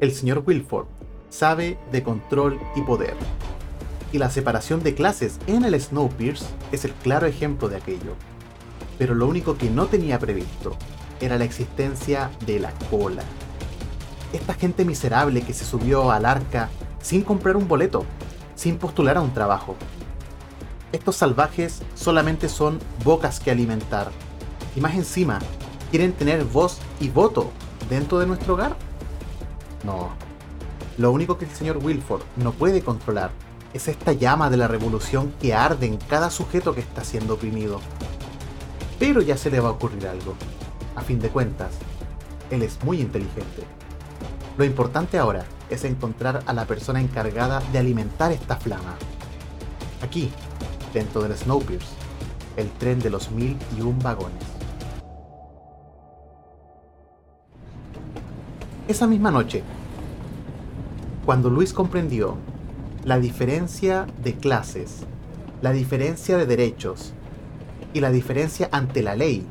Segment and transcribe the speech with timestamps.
[0.00, 0.86] El señor Wilford
[1.28, 3.14] sabe de control y poder.
[4.12, 8.14] Y la separación de clases en el Snowpiercer es el claro ejemplo de aquello.
[8.98, 10.74] Pero lo único que no tenía previsto
[11.20, 13.22] era la existencia de la cola.
[14.32, 16.70] Esta gente miserable que se subió al arca
[17.02, 18.06] sin comprar un boleto,
[18.54, 19.76] sin postular a un trabajo.
[20.92, 24.10] Estos salvajes solamente son bocas que alimentar.
[24.74, 25.40] Y más encima,
[25.90, 27.50] quieren tener voz y voto
[27.90, 28.89] dentro de nuestro hogar.
[29.84, 30.10] No.
[30.98, 33.30] Lo único que el señor Wilford no puede controlar
[33.72, 37.80] es esta llama de la revolución que arde en cada sujeto que está siendo oprimido.
[38.98, 40.34] Pero ya se le va a ocurrir algo.
[40.96, 41.70] A fin de cuentas,
[42.50, 43.64] él es muy inteligente.
[44.58, 48.96] Lo importante ahora es encontrar a la persona encargada de alimentar esta flama.
[50.02, 50.30] Aquí,
[50.92, 51.88] dentro del Snowpiercer,
[52.56, 54.59] el tren de los mil y un vagones.
[58.90, 59.62] Esa misma noche,
[61.24, 62.34] cuando Luis comprendió
[63.04, 65.04] la diferencia de clases,
[65.62, 67.12] la diferencia de derechos
[67.94, 69.46] y la diferencia ante la ley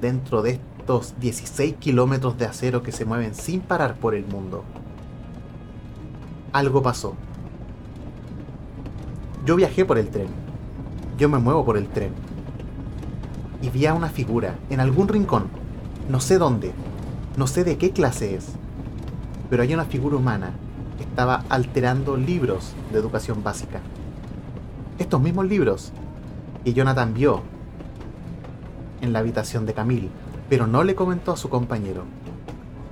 [0.00, 4.64] dentro de estos 16 kilómetros de acero que se mueven sin parar por el mundo,
[6.52, 7.14] algo pasó.
[9.46, 10.26] Yo viajé por el tren.
[11.16, 12.10] Yo me muevo por el tren.
[13.62, 15.44] Y vi a una figura en algún rincón.
[16.08, 16.72] No sé dónde.
[17.36, 18.56] No sé de qué clase es.
[19.50, 20.52] Pero hay una figura humana
[21.02, 23.80] estaba alterando libros de educación básica.
[24.98, 25.92] Estos mismos libros
[26.64, 27.42] que Jonathan vio
[29.00, 30.10] en la habitación de Camille,
[30.48, 32.04] pero no le comentó a su compañero.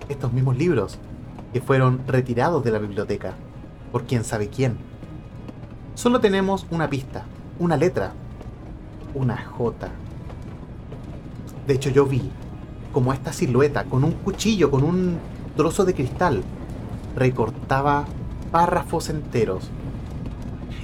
[0.09, 0.99] Estos mismos libros
[1.53, 3.35] que fueron retirados de la biblioteca
[3.93, 4.77] por quién sabe quién.
[5.95, 7.25] Solo tenemos una pista,
[7.59, 8.13] una letra,
[9.15, 9.89] una J.
[11.67, 12.31] De hecho yo vi
[12.93, 15.19] como esta silueta con un cuchillo, con un
[15.59, 16.45] trozo de cristal,
[17.17, 18.05] recortaba
[18.53, 19.69] párrafos enteros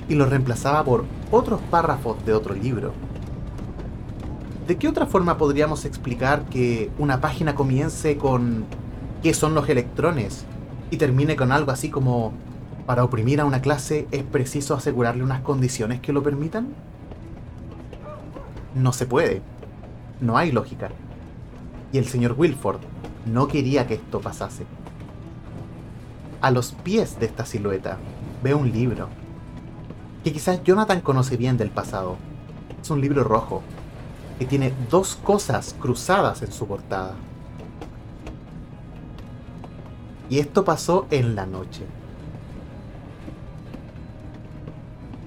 [0.08, 2.92] y los reemplazaba por otros párrafos de otro libro.
[4.66, 8.64] ¿De qué otra forma podríamos explicar que una página comience con
[9.22, 10.44] qué son los electrones
[10.90, 12.32] y termine con algo así como
[12.84, 16.74] para oprimir a una clase es preciso asegurarle unas condiciones que lo permitan?
[18.74, 19.40] No se puede.
[20.20, 20.90] No hay lógica.
[21.92, 22.80] Y el señor Wilford
[23.26, 24.66] no quería que esto pasase.
[26.40, 27.98] A los pies de esta silueta
[28.42, 29.08] ve un libro
[30.22, 32.16] que quizás Jonathan conoce bien del pasado.
[32.82, 33.62] Es un libro rojo
[34.38, 37.14] que tiene dos cosas cruzadas en su portada.
[40.28, 41.84] Y esto pasó en la noche.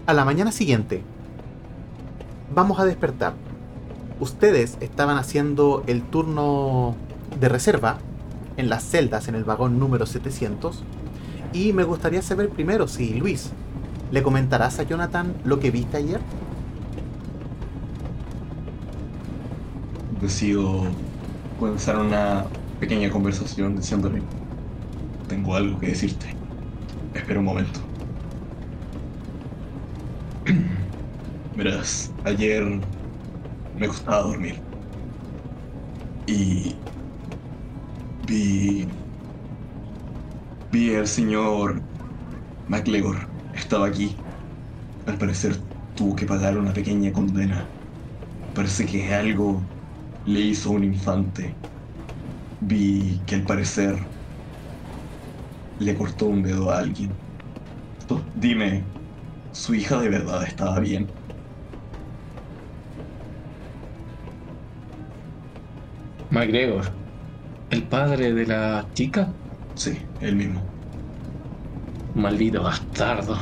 [0.08, 1.04] A la mañana siguiente,
[2.54, 3.34] vamos a despertar.
[4.20, 6.96] Ustedes estaban haciendo el turno
[7.40, 7.98] de reserva
[8.58, 10.84] en las celdas en el vagón número 700
[11.54, 13.52] y me gustaría saber primero si Luis,
[14.12, 16.20] ¿le comentarás a Jonathan lo que viste ayer?
[20.22, 20.86] Decido
[21.60, 22.46] comenzar una
[22.80, 24.22] pequeña conversación diciéndole,
[25.28, 26.36] tengo algo que decirte.
[27.14, 27.80] Espera un momento.
[31.56, 32.64] Verás, ayer
[33.78, 34.60] me costaba dormir.
[36.28, 36.76] Y
[38.28, 38.92] vi.
[40.72, 41.86] Vi al señor
[42.68, 43.34] MacLegor.
[43.54, 44.26] Estaba aquí.
[45.06, 45.66] Al parecer
[45.96, 47.74] tuvo que pagar una pequeña condena.
[48.54, 49.72] Parece que algo
[50.26, 51.62] le hizo un infante.
[52.60, 54.12] Vi que al parecer
[55.80, 57.20] le cortó un dedo a alguien.
[58.34, 58.94] Dime,
[59.52, 61.18] ¿su hija de verdad estaba bien?
[66.30, 66.97] MacGregor,
[67.70, 69.34] ¿el padre de la chica?
[69.76, 70.74] Sí, él mismo.
[72.14, 73.38] Maldito bastardo.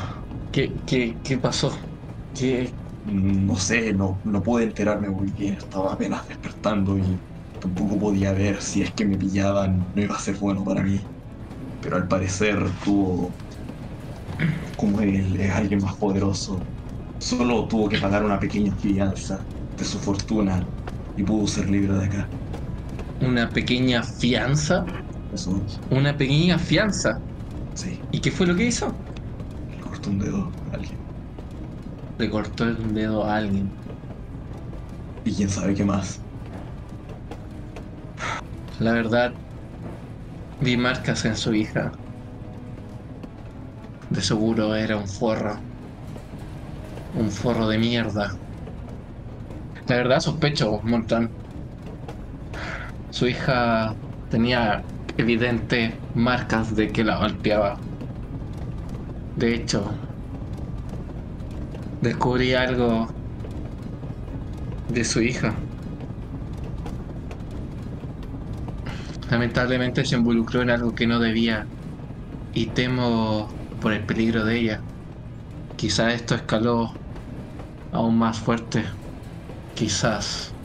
[0.51, 1.75] ¿Qué, qué, qué pasó?
[2.33, 2.77] ¿Qué?
[3.03, 5.53] No sé, no, no pude enterarme muy bien.
[5.55, 7.21] Estaba apenas despertando y
[7.59, 9.85] tampoco podía ver si es que me pillaban.
[9.93, 10.99] No iba a ser bueno para mí.
[11.79, 13.35] Pero al parecer tuvo...
[14.75, 16.67] Como él es alguien más poderoso,
[17.17, 19.45] solo tuvo que pagar una pequeña fianza
[19.77, 20.69] de su fortuna
[21.15, 22.31] y pudo ser libre de acá.
[23.19, 24.85] ¿Una pequeña fianza?
[25.89, 27.13] ¿Una pequeña fianza?
[27.73, 29.01] Sí, ¿Y qué fue lo que hizo?
[29.67, 30.99] le cortó un dedo a alguien.
[32.17, 33.73] Le cortó el dedo a alguien.
[35.23, 36.25] Y quién sabe qué más.
[38.79, 39.33] La verdad,
[40.59, 41.91] vi marcas en su hija.
[44.09, 45.59] De seguro era un forro.
[47.13, 48.29] Un forro de mierda.
[49.87, 51.35] La verdad sospecho, Montan.
[53.15, 53.95] Su hija
[54.27, 54.85] tenía
[55.17, 57.81] evidentes marcas de que la golpeaba.
[59.35, 60.01] De hecho,
[61.99, 63.07] descubrí algo
[64.87, 65.67] de su hija.
[69.29, 71.69] Lamentablemente se involucró en algo que no debía
[72.53, 74.85] y temo por el peligro de ella.
[75.75, 77.01] Quizás esto escaló
[77.91, 78.85] aún más fuerte.
[79.73, 80.57] Quizás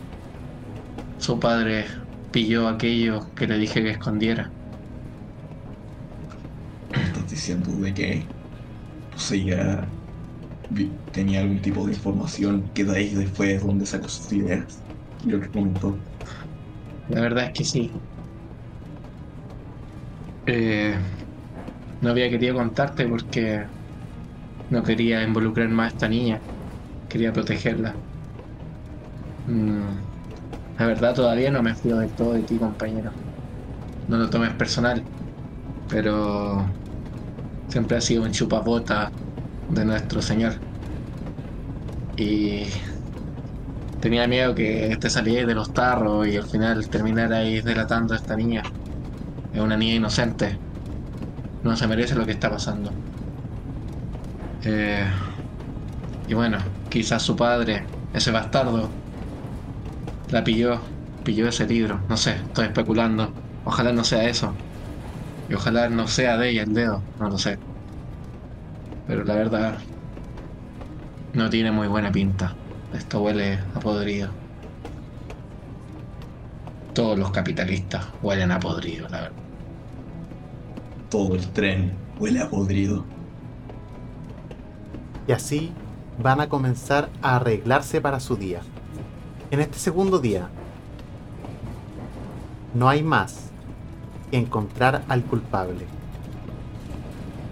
[1.18, 1.86] su padre
[2.30, 4.52] pilló aquello que le dije que escondiera.
[6.92, 8.32] ¿Estás diciendo de que
[9.10, 9.94] poseía,
[11.10, 14.86] tenía algún tipo de información que de ahí después donde sacó sus ideas?
[15.20, 16.04] Y lo que comentó.
[17.08, 17.92] La verdad es que sí.
[20.46, 20.98] Eh,
[22.00, 23.64] no había querido contarte porque
[24.68, 26.40] no quería involucrar más a esta niña.
[27.08, 28.00] Quería protegerla.
[29.46, 30.09] Mm,
[30.80, 33.12] la verdad todavía no me fío del todo de ti, compañero.
[34.06, 35.06] No lo tomes personal.
[35.86, 36.66] Pero
[37.68, 39.10] siempre ha sido un chupabota
[39.68, 40.62] de nuestro señor.
[42.16, 42.66] Y
[44.00, 48.34] Tenía miedo que te salieras de los tarros y al final terminarais delatando a esta
[48.36, 48.62] niña.
[49.52, 50.58] Es una niña inocente.
[51.62, 52.92] No se merece lo que está pasando.
[54.62, 55.10] Eh,
[56.26, 58.99] y bueno, quizás su padre, ese bastardo,
[60.30, 60.80] la pilló,
[61.24, 62.00] pilló ese libro.
[62.08, 63.32] No sé, estoy especulando.
[63.64, 64.54] Ojalá no sea eso.
[65.48, 67.58] Y ojalá no sea de ella el dedo, no lo sé.
[69.06, 69.78] Pero la verdad,
[71.32, 72.54] no tiene muy buena pinta.
[72.92, 74.30] Esto huele a podrido.
[76.94, 79.36] Todos los capitalistas huelen a podrido, la verdad.
[81.08, 83.04] Todo el tren huele a podrido.
[85.26, 85.72] Y así
[86.18, 88.62] van a comenzar a arreglarse para su día.
[89.50, 90.48] En este segundo día,
[92.72, 93.50] no hay más
[94.30, 95.86] que encontrar al culpable.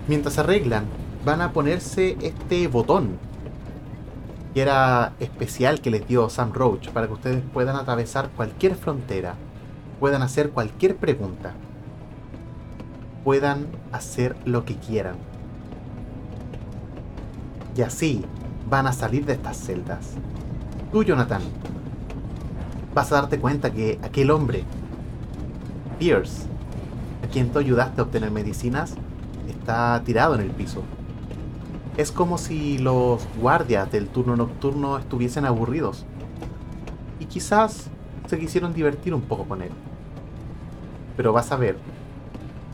[0.07, 0.85] Mientras arreglan,
[1.25, 3.19] van a ponerse este botón
[4.55, 9.35] que era especial que les dio Sam Roach para que ustedes puedan atravesar cualquier frontera,
[9.99, 11.55] puedan hacer cualquier pregunta,
[13.25, 15.17] puedan hacer lo que quieran.
[17.77, 18.25] Y así
[18.71, 20.13] van a salir de estas celdas.
[20.93, 21.43] Tú, Jonathan,
[22.99, 24.65] vas a darte cuenta que aquel hombre,
[26.01, 26.49] Pierce,
[27.25, 28.95] a quien tú ayudaste a obtener medicinas,
[29.49, 30.83] está tirado en el piso.
[31.97, 36.07] Es como si los guardias del turno nocturno estuviesen aburridos.
[37.21, 37.89] Y quizás
[38.27, 39.71] se quisieron divertir un poco con él.
[41.17, 41.79] Pero vas a ver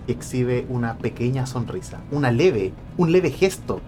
[0.07, 3.83] que exhibe una pequeña sonrisa, una leve, un leve gesto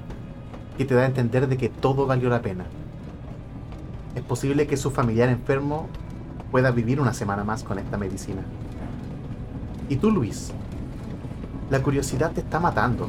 [0.76, 2.66] que te da a entender de que todo valió la pena.
[4.14, 5.88] Es posible que su familiar enfermo
[6.50, 8.42] pueda vivir una semana más con esta medicina.
[9.88, 10.52] Y tú, Luis,
[11.70, 13.08] la curiosidad te está matando.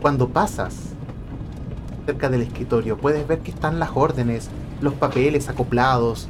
[0.00, 0.76] Cuando pasas
[2.06, 4.50] cerca del escritorio, puedes ver que están las órdenes,
[4.80, 6.28] los papeles acoplados,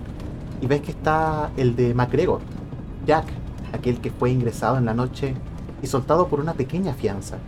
[0.60, 2.40] y ves que está el de MacGregor,
[3.06, 3.26] Jack,
[3.72, 5.34] aquel que fue ingresado en la noche
[5.82, 7.38] y soltado por una pequeña fianza.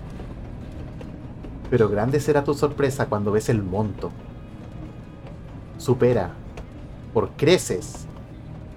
[1.71, 4.11] Pero grande será tu sorpresa cuando ves el monto.
[5.79, 6.31] Supera,
[7.15, 8.07] por creces,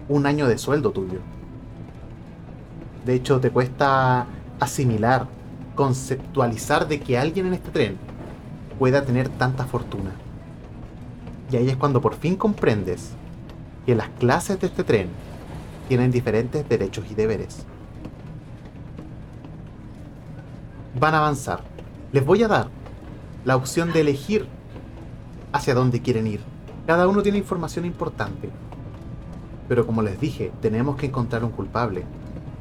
[0.09, 1.19] un año de sueldo tuyo.
[3.05, 4.25] De hecho, te cuesta
[4.59, 5.27] asimilar,
[5.75, 7.97] conceptualizar de que alguien en este tren
[8.77, 10.11] pueda tener tanta fortuna.
[11.51, 13.11] Y ahí es cuando por fin comprendes
[13.85, 15.09] que las clases de este tren
[15.87, 17.65] tienen diferentes derechos y deberes.
[20.99, 21.61] Van a avanzar.
[22.11, 22.67] Les voy a dar
[23.45, 24.47] la opción de elegir
[25.51, 26.41] hacia dónde quieren ir.
[26.85, 28.49] Cada uno tiene información importante.
[29.69, 32.03] Pero como les dije, tenemos que encontrar un culpable.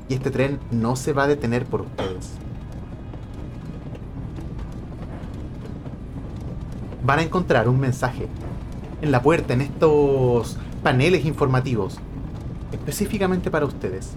[0.09, 2.33] Y este tren no se va a detener por ustedes.
[7.03, 8.29] Van a encontrar un mensaje
[9.01, 11.99] en la puerta, en estos paneles informativos,
[12.73, 14.13] específicamente para ustedes.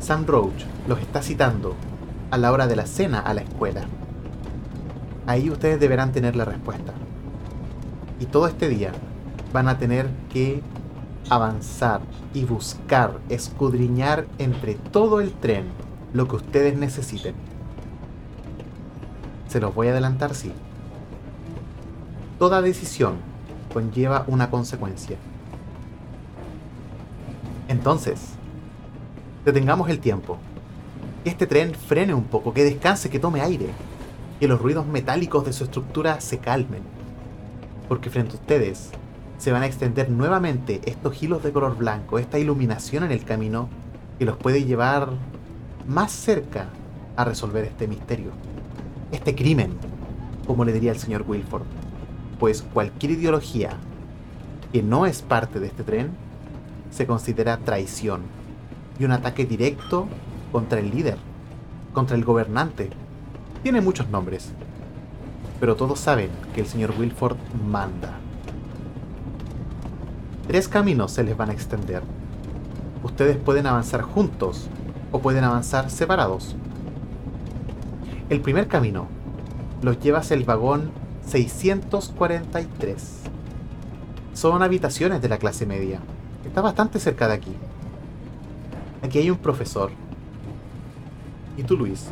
[0.00, 1.76] Sam Roach los está citando
[2.30, 3.82] a la hora de la cena a la escuela.
[5.26, 6.94] Ahí ustedes deberán tener la respuesta.
[8.18, 8.92] Y todo este día
[9.52, 10.62] van a tener que
[11.30, 12.00] avanzar
[12.34, 15.66] y buscar, escudriñar entre todo el tren
[16.12, 17.34] lo que ustedes necesiten.
[19.48, 20.52] Se los voy a adelantar, sí.
[22.38, 23.16] Toda decisión
[23.72, 25.16] conlleva una consecuencia.
[27.68, 28.20] Entonces,
[29.44, 30.38] detengamos el tiempo.
[31.24, 33.68] Que este tren frene un poco, que descanse, que tome aire.
[34.40, 36.82] Que los ruidos metálicos de su estructura se calmen.
[37.88, 38.90] Porque frente a ustedes
[39.38, 43.68] se van a extender nuevamente estos hilos de color blanco, esta iluminación en el camino
[44.18, 45.10] que los puede llevar
[45.86, 46.66] más cerca
[47.16, 48.32] a resolver este misterio,
[49.12, 49.76] este crimen,
[50.46, 51.62] como le diría el señor Wilford,
[52.38, 53.70] pues cualquier ideología
[54.72, 56.10] que no es parte de este tren
[56.90, 58.22] se considera traición
[58.98, 60.08] y un ataque directo
[60.50, 61.16] contra el líder,
[61.92, 62.90] contra el gobernante.
[63.62, 64.50] Tiene muchos nombres,
[65.60, 67.36] pero todos saben que el señor Wilford
[67.68, 68.18] manda.
[70.48, 72.02] Tres caminos se les van a extender.
[73.02, 74.66] Ustedes pueden avanzar juntos
[75.12, 76.56] o pueden avanzar separados.
[78.30, 79.08] El primer camino
[79.82, 80.90] los lleva el vagón
[81.26, 83.20] 643.
[84.32, 86.00] Son habitaciones de la clase media.
[86.46, 87.52] Está bastante cerca de aquí.
[89.02, 89.90] Aquí hay un profesor.
[91.58, 92.06] ¿Y tú, Luis?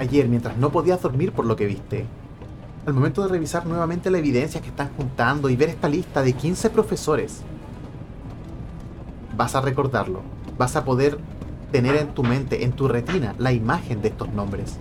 [0.00, 2.06] Ayer, mientras no podías dormir por lo que viste,
[2.86, 6.32] al momento de revisar nuevamente la evidencia que están juntando y ver esta lista de
[6.34, 7.42] 15 profesores,
[9.36, 10.22] vas a recordarlo.
[10.56, 11.18] Vas a poder
[11.72, 14.76] tener en tu mente, en tu retina, la imagen de estos nombres.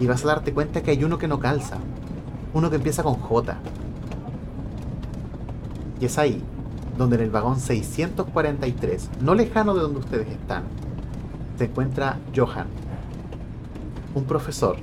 [0.00, 1.78] Y vas a darte cuenta que hay uno que no calza.
[2.52, 3.58] Uno que empieza con J.
[6.00, 6.42] Y es ahí,
[6.98, 10.64] donde en el vagón 643, no lejano de donde ustedes están,
[11.56, 12.66] se encuentra Johan,
[14.16, 14.76] un profesor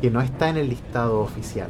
[0.00, 1.68] que no está en el listado oficial.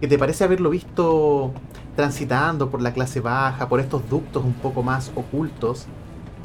[0.00, 1.52] Que te parece haberlo visto
[1.96, 5.86] transitando por la clase baja, por estos ductos un poco más ocultos,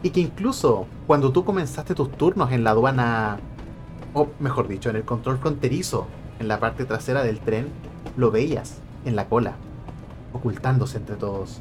[0.03, 3.39] y que incluso cuando tú comenzaste tus turnos en la aduana,
[4.13, 6.07] o mejor dicho, en el control fronterizo,
[6.39, 7.67] en la parte trasera del tren,
[8.15, 9.55] lo veías en la cola,
[10.33, 11.59] ocultándose entre todos.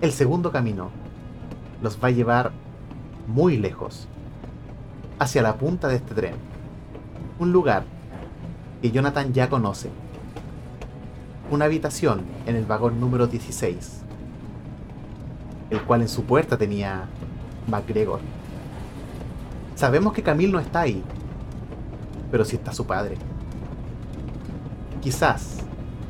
[0.00, 0.90] El segundo camino
[1.82, 2.52] los va a llevar
[3.26, 4.08] muy lejos,
[5.18, 6.34] hacia la punta de este tren,
[7.38, 7.84] un lugar
[8.82, 9.90] que Jonathan ya conoce.
[11.52, 14.02] Una habitación en el vagón número 16,
[15.70, 17.04] el cual en su puerta tenía
[17.68, 18.18] MacGregor.
[19.76, 21.04] Sabemos que Camille no está ahí,
[22.32, 23.16] pero sí está su padre.
[25.00, 25.58] Quizás,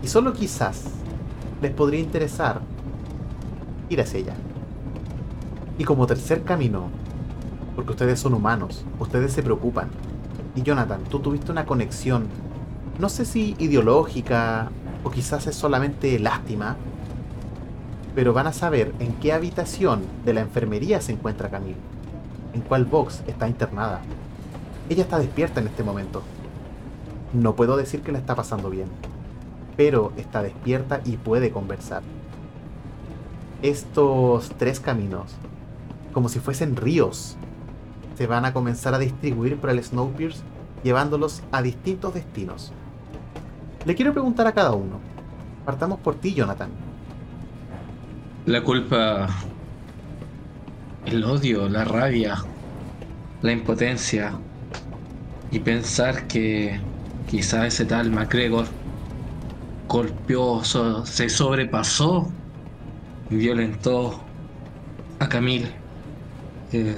[0.02, 0.84] y solo quizás,
[1.60, 2.62] les podría interesar
[3.90, 4.34] ir hacia ella.
[5.76, 6.88] Y como tercer camino,
[7.76, 9.90] porque ustedes son humanos, ustedes se preocupan.
[10.54, 12.28] Y Jonathan, tú tuviste una conexión
[12.98, 14.70] no sé si ideológica
[15.04, 16.76] o quizás es solamente lástima,
[18.14, 21.76] pero van a saber en qué habitación de la enfermería se encuentra Camille,
[22.52, 24.00] en cuál box está internada.
[24.88, 26.22] Ella está despierta en este momento.
[27.32, 28.88] No puedo decir que la está pasando bien,
[29.76, 32.02] pero está despierta y puede conversar.
[33.62, 35.32] Estos tres caminos,
[36.12, 37.36] como si fuesen ríos,
[38.18, 40.44] se van a comenzar a distribuir por el Snowpiercer,
[40.82, 42.72] llevándolos a distintos destinos.
[43.84, 45.08] Le quiero preguntar a cada uno.
[45.64, 46.70] Partamos por ti, Jonathan.
[48.44, 49.28] La culpa,
[51.04, 52.36] el odio, la rabia,
[53.40, 54.44] la impotencia
[55.50, 56.88] y pensar que
[57.24, 58.66] quizá ese tal MacGregor
[59.88, 62.38] golpeó, se sobrepasó,
[63.28, 64.32] violentó
[65.18, 65.84] a Camille.
[66.70, 66.96] Eh,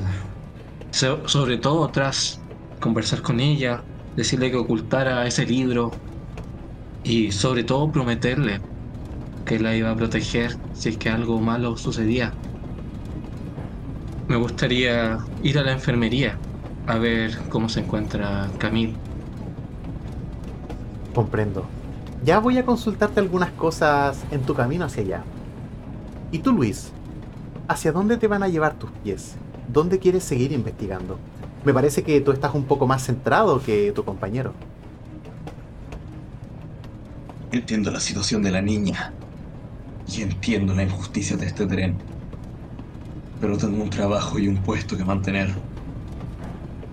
[0.90, 2.46] sobre todo tras
[2.80, 6.04] conversar con ella, decirle que ocultara ese libro,
[7.04, 8.60] y sobre todo prometerle
[9.44, 12.32] que la iba a proteger si es que algo malo sucedía.
[14.26, 16.38] Me gustaría ir a la enfermería
[16.86, 18.94] a ver cómo se encuentra Camille.
[21.14, 21.66] Comprendo.
[22.24, 25.24] Ya voy a consultarte algunas cosas en tu camino hacia allá.
[26.32, 26.90] ¿Y tú, Luis?
[27.68, 29.36] ¿Hacia dónde te van a llevar tus pies?
[29.68, 31.18] ¿Dónde quieres seguir investigando?
[31.64, 34.54] Me parece que tú estás un poco más centrado que tu compañero.
[37.54, 39.12] Entiendo la situación de la niña.
[40.08, 41.96] Y entiendo la injusticia de este tren.
[43.40, 45.54] Pero tengo un trabajo y un puesto que mantener.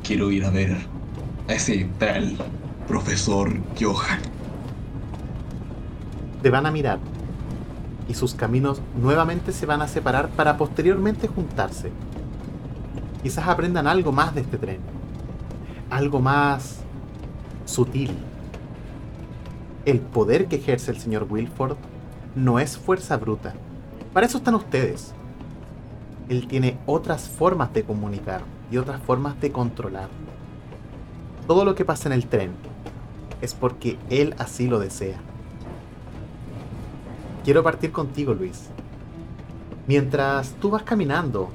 [0.04, 0.78] Quiero ir a ver
[1.50, 2.38] a ese tal
[2.88, 4.20] profesor Johan.
[6.44, 7.00] Te van a mirar.
[8.08, 11.92] Y sus caminos nuevamente se van a separar para posteriormente juntarse.
[13.24, 14.78] Quizás aprendan algo más de este tren.
[15.90, 16.82] Algo más
[17.66, 18.16] sutil
[19.86, 21.78] el poder que ejerce el señor Wilford
[22.36, 23.54] no es fuerza bruta.
[24.14, 25.14] Para eso están ustedes.
[26.30, 30.10] Él tiene otras formas de comunicar y otras formas de controlar.
[31.48, 32.52] Todo lo que pasa en el tren
[33.42, 35.20] es porque él así lo desea.
[37.44, 38.70] Quiero partir contigo, Luis.
[39.88, 41.50] Mientras tú vas caminando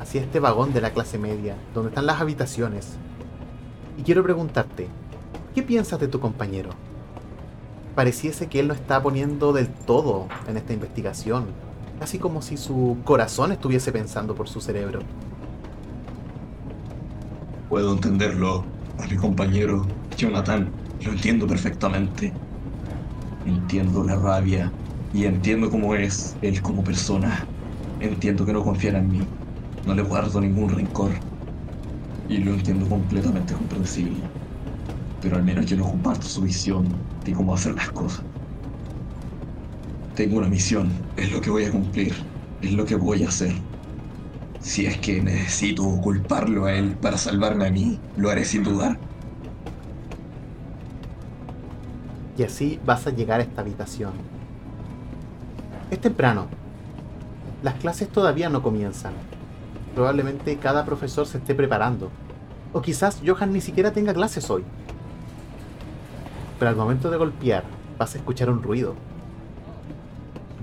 [0.00, 2.94] hacia este vagón de la clase media, donde están las habitaciones,
[3.98, 4.88] y quiero preguntarte,
[5.54, 6.70] ¿qué piensas de tu compañero?
[7.94, 11.46] Pareciese que él no está poniendo del todo en esta investigación,
[11.98, 15.00] casi como si su corazón estuviese pensando por su cerebro.
[17.68, 18.64] Puedo entenderlo.
[18.98, 20.70] A mi compañero Jonathan
[21.04, 22.32] lo entiendo perfectamente.
[23.46, 24.70] Entiendo la rabia
[25.12, 27.46] y entiendo cómo es él como persona.
[28.00, 29.26] Entiendo que no confiara en mí.
[29.86, 31.10] No le guardo ningún rencor.
[32.28, 34.41] Y lo entiendo completamente comprensible.
[35.22, 36.86] Pero al menos yo no comparto su visión
[37.24, 38.22] de cómo hacer las cosas.
[40.16, 42.12] Tengo una misión, es lo que voy a cumplir,
[42.60, 43.54] es lo que voy a hacer.
[44.60, 48.98] Si es que necesito culparlo a él para salvarme a mí, lo haré sin dudar.
[52.36, 54.12] Y así vas a llegar a esta habitación.
[55.90, 56.46] Es temprano.
[57.62, 59.12] Las clases todavía no comienzan.
[59.94, 62.10] Probablemente cada profesor se esté preparando.
[62.72, 64.64] O quizás Johan ni siquiera tenga clases hoy.
[66.62, 67.64] Pero al momento de golpear,
[67.98, 68.94] vas a escuchar un ruido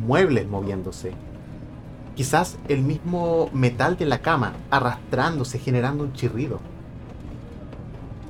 [0.07, 1.11] muebles moviéndose.
[2.15, 6.61] Quizás el mismo metal de la cama arrastrándose, generando un chirrido.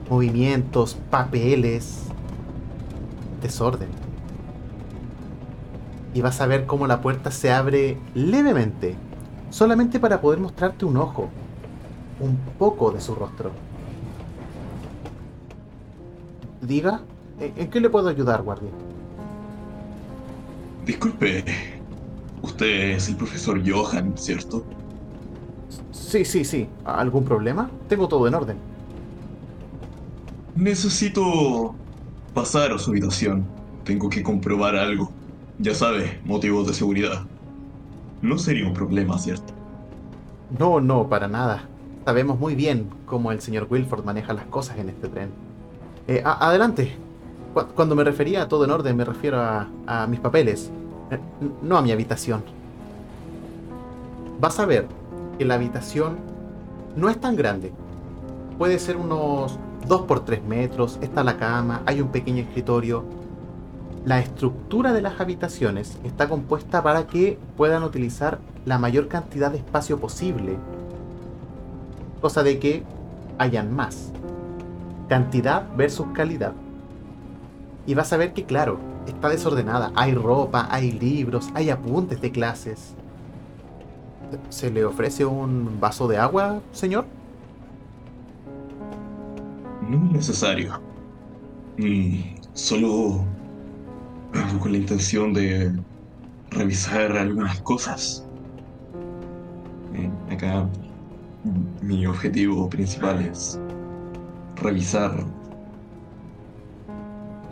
[0.10, 2.06] Movimientos, papeles,
[3.40, 3.90] desorden.
[6.16, 8.96] Y vas a ver cómo la puerta se abre levemente,
[9.52, 11.30] solamente para poder mostrarte un ojo,
[12.20, 13.52] un poco de su rostro.
[16.62, 17.02] Diga,
[17.40, 18.70] ¿en qué le puedo ayudar, guardia?
[20.86, 21.44] Disculpe,
[22.42, 24.64] usted es el profesor Johan, ¿cierto?
[25.92, 26.68] Sí, sí, sí.
[26.86, 27.70] ¿Algún problema?
[27.88, 28.58] Tengo todo en orden.
[30.56, 31.76] Necesito
[32.34, 33.46] pasar a su habitación.
[33.84, 35.12] Tengo que comprobar algo.
[35.60, 37.26] Ya sabe, motivos de seguridad.
[38.22, 39.54] No sería un problema, ¿cierto?
[40.58, 41.70] No, no, para nada.
[42.06, 45.30] Sabemos muy bien cómo el señor Wilford maneja las cosas en este tren.
[46.08, 46.98] Eh, adelante.
[47.76, 50.72] Cuando me refería a todo en orden, me refiero a mis papeles
[51.62, 52.44] no a mi habitación.
[54.40, 54.88] Vas a ver
[55.38, 56.18] que la habitación
[56.96, 57.72] no es tan grande.
[58.58, 63.04] Puede ser unos 2 por 3 metros, está la cama, hay un pequeño escritorio.
[64.06, 69.58] La estructura de las habitaciones está compuesta para que puedan utilizar la mayor cantidad de
[69.58, 70.58] espacio posible.
[72.22, 72.84] Cosa de que
[73.38, 74.12] hayan más.
[75.08, 76.54] Cantidad versus calidad.
[77.90, 79.92] Y vas a ver que, claro, está desordenada.
[79.96, 82.94] Hay ropa, hay libros, hay apuntes de clases.
[84.50, 87.08] ¿Se le ofrece un vaso de agua, señor?
[89.90, 90.80] No es necesario.
[92.54, 93.26] Solo
[94.60, 95.74] con la intención de
[96.52, 98.24] revisar algunas cosas.
[99.96, 100.70] Eh, acá
[101.82, 103.60] mi objetivo principal es
[104.58, 105.26] revisar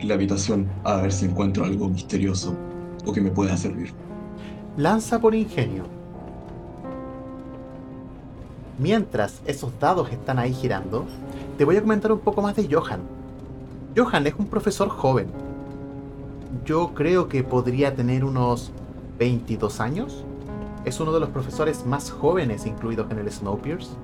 [0.02, 2.54] la habitación a ver si encuentro algo misterioso
[3.04, 3.92] o que me pueda servir.
[4.76, 5.84] Lanza por ingenio.
[8.78, 11.04] Mientras esos dados están ahí girando,
[11.56, 13.00] te voy a comentar un poco más de Johan.
[13.96, 15.26] Johan es un profesor joven.
[16.64, 18.70] Yo creo que podría tener unos
[19.18, 20.24] 22 años.
[20.84, 23.96] Es uno de los profesores más jóvenes incluidos en el Snowpiercer.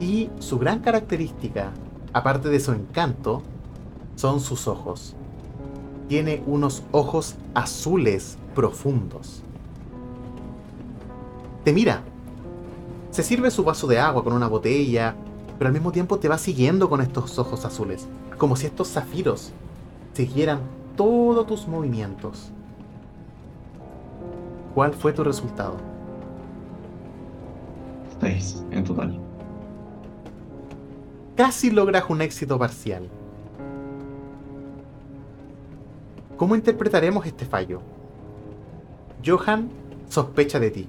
[0.00, 1.72] Y su gran característica,
[2.14, 3.42] aparte de su encanto,
[4.16, 5.14] son sus ojos.
[6.08, 9.42] Tiene unos ojos azules profundos.
[11.64, 12.02] Te mira.
[13.10, 15.14] Se sirve su vaso de agua con una botella,
[15.58, 19.52] pero al mismo tiempo te va siguiendo con estos ojos azules, como si estos zafiros
[20.12, 20.60] siguieran
[20.96, 22.50] todos tus movimientos.
[24.74, 25.76] ¿Cuál fue tu resultado?
[28.20, 29.18] Seis en total.
[31.36, 33.08] Casi logras un éxito parcial.
[36.36, 37.80] ¿Cómo interpretaremos este fallo?
[39.24, 39.70] Johan
[40.10, 40.88] sospecha de ti.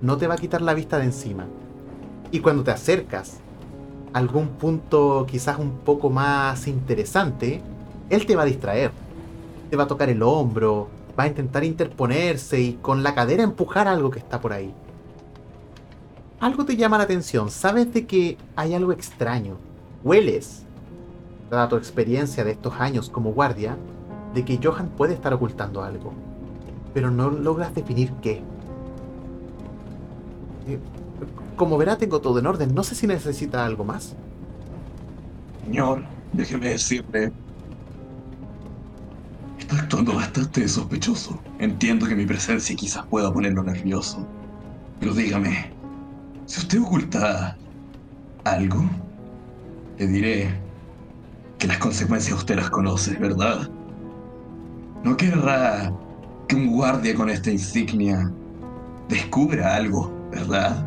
[0.00, 1.46] No te va a quitar la vista de encima.
[2.30, 3.38] Y cuando te acercas
[4.12, 7.60] a algún punto quizás un poco más interesante,
[8.10, 8.92] él te va a distraer.
[9.70, 13.88] Te va a tocar el hombro, va a intentar interponerse y con la cadera empujar
[13.88, 14.72] algo que está por ahí.
[16.38, 19.56] Algo te llama la atención, sabes de que hay algo extraño.
[20.04, 20.62] Hueles
[21.50, 23.76] dada tu experiencia de estos años como guardia,
[24.34, 26.12] de que Johan puede estar ocultando algo,
[26.94, 28.42] pero no logras definir qué.
[30.66, 30.78] Eh,
[31.56, 32.74] como verá, tengo todo en orden.
[32.74, 34.14] No sé si necesita algo más.
[35.64, 37.32] Señor, déjeme decirle.
[39.58, 41.38] Está actuando bastante sospechoso.
[41.58, 44.26] Entiendo que mi presencia quizás pueda ponerlo nervioso.
[45.00, 45.72] Pero dígame,
[46.46, 47.56] si usted oculta
[48.44, 48.82] algo,
[49.98, 50.67] le diré
[51.58, 53.68] que las consecuencias usted las conoce, ¿verdad?
[55.02, 55.92] No querrá
[56.46, 58.30] que un guardia con esta insignia
[59.08, 60.86] descubra algo, ¿verdad?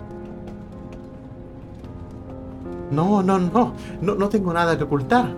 [2.92, 5.34] No, no, no, no, no tengo nada que ocultar.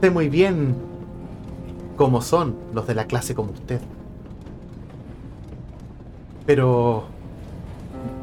[0.00, 0.74] Sé muy bien
[1.96, 3.80] cómo son los de la clase como usted.
[6.46, 7.04] Pero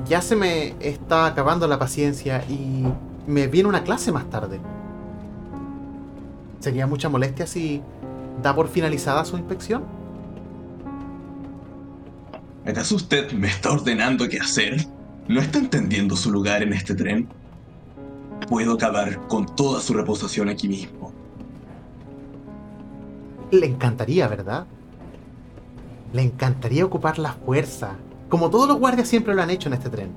[0.07, 2.83] ya se me está acabando la paciencia y
[3.27, 4.59] me viene una clase más tarde.
[6.59, 7.81] ¿Sería mucha molestia si
[8.41, 9.83] da por finalizada su inspección?
[12.65, 14.85] ¿Acaso usted me está ordenando qué hacer?
[15.27, 17.27] ¿No está entendiendo su lugar en este tren?
[18.49, 21.13] Puedo acabar con toda su reputación aquí mismo.
[23.51, 24.67] Le encantaría, ¿verdad?
[26.13, 27.95] Le encantaría ocupar la fuerza,
[28.29, 30.11] como todos los guardias siempre lo han hecho en este tren.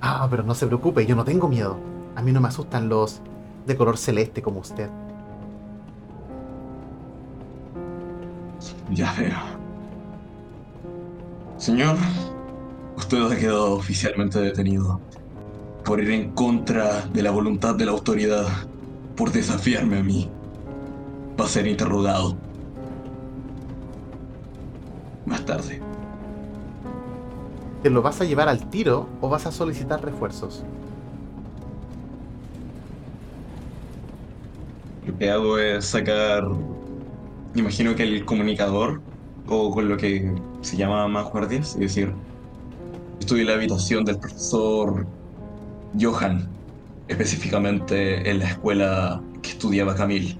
[0.00, 1.78] Ah, pero no se preocupe, yo no tengo miedo.
[2.16, 3.20] A mí no me asustan los
[3.68, 4.90] de color celeste como usted.
[8.90, 9.38] Ya veo.
[11.58, 11.96] Señor,
[12.96, 15.00] usted ha quedado oficialmente detenido
[15.84, 18.46] por ir en contra de la voluntad de la autoridad,
[19.16, 20.30] por desafiarme a mí.
[21.38, 22.36] Va a ser interrogado.
[25.26, 25.80] Más tarde.
[27.82, 30.64] ¿Te lo vas a llevar al tiro o vas a solicitar refuerzos?
[35.08, 36.46] Lo que hago es sacar,
[37.54, 39.00] imagino que el comunicador,
[39.48, 42.12] o con lo que se llama más guardias, es decir,
[43.18, 45.06] estoy en la habitación del profesor
[45.98, 46.46] Johan,
[47.08, 50.38] específicamente en la escuela que estudiaba Camille.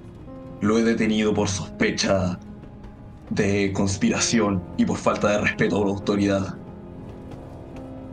[0.61, 2.39] Lo he detenido por sospecha
[3.31, 6.55] de conspiración y por falta de respeto a la autoridad.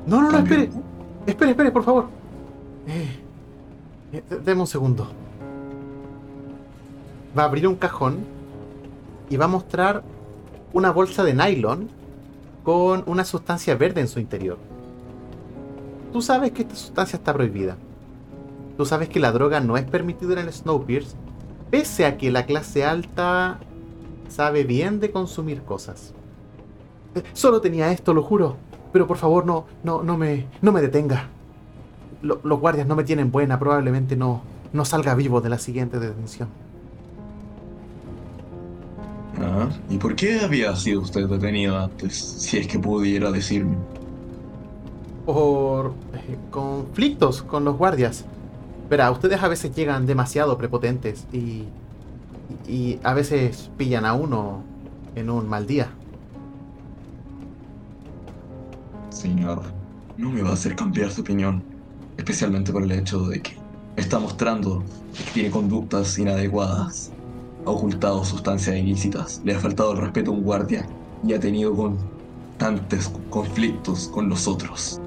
[0.08, 0.70] No, no, no, espere.
[1.26, 2.08] Espere, espere, por favor.
[2.88, 3.20] Eh,
[4.14, 5.25] eh, deme un segundo.
[7.38, 8.20] Va a abrir un cajón
[9.30, 10.04] y va a mostrar
[10.74, 11.90] una bolsa de nylon
[12.64, 14.58] con una sustancia verde en su interior.
[16.14, 17.76] Tú sabes que esta sustancia está prohibida.
[18.78, 21.18] Tú sabes que la droga no es permitida en el Snowpiercer,
[21.72, 23.60] pese a que la clase alta
[24.30, 26.14] sabe bien de consumir cosas.
[27.16, 28.58] Eh, Solo tenía esto, lo juro.
[28.92, 31.28] Pero por favor, no, no, no me, no me detenga.
[32.22, 34.42] Lo- los guardias no me tienen buena, probablemente no,
[34.74, 36.48] no salga vivo de la siguiente detención.
[39.42, 42.16] Ah, ¿Y por qué había sido usted detenido antes?
[42.16, 43.76] Si es que pudiera decirme.
[45.26, 48.26] Por eh, conflictos con los guardias.
[48.90, 51.64] Verá, ustedes a veces llegan demasiado prepotentes y,
[52.68, 54.64] y a veces pillan a uno
[55.16, 55.90] en un mal día.
[59.10, 59.64] Señor,
[60.18, 61.64] no me va a hacer cambiar su opinión,
[62.18, 63.58] especialmente por el hecho de que
[63.96, 67.12] está mostrando que tiene conductas inadecuadas,
[67.66, 70.88] ha ocultado sustancias ilícitas, le ha faltado el respeto a un guardia
[71.26, 75.02] y ha tenido constantes conflictos con los otros.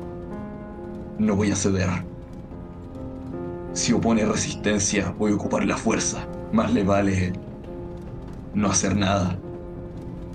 [1.18, 1.88] No voy a ceder.
[3.72, 6.26] Si opone resistencia, voy a ocupar la fuerza.
[6.52, 7.32] Más le vale
[8.54, 9.38] no hacer nada.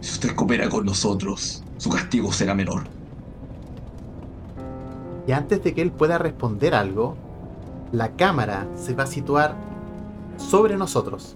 [0.01, 2.83] Si usted coopera con nosotros, su castigo será menor.
[5.27, 7.15] Y antes de que él pueda responder algo,
[7.91, 9.55] la cámara se va a situar
[10.37, 11.35] sobre nosotros.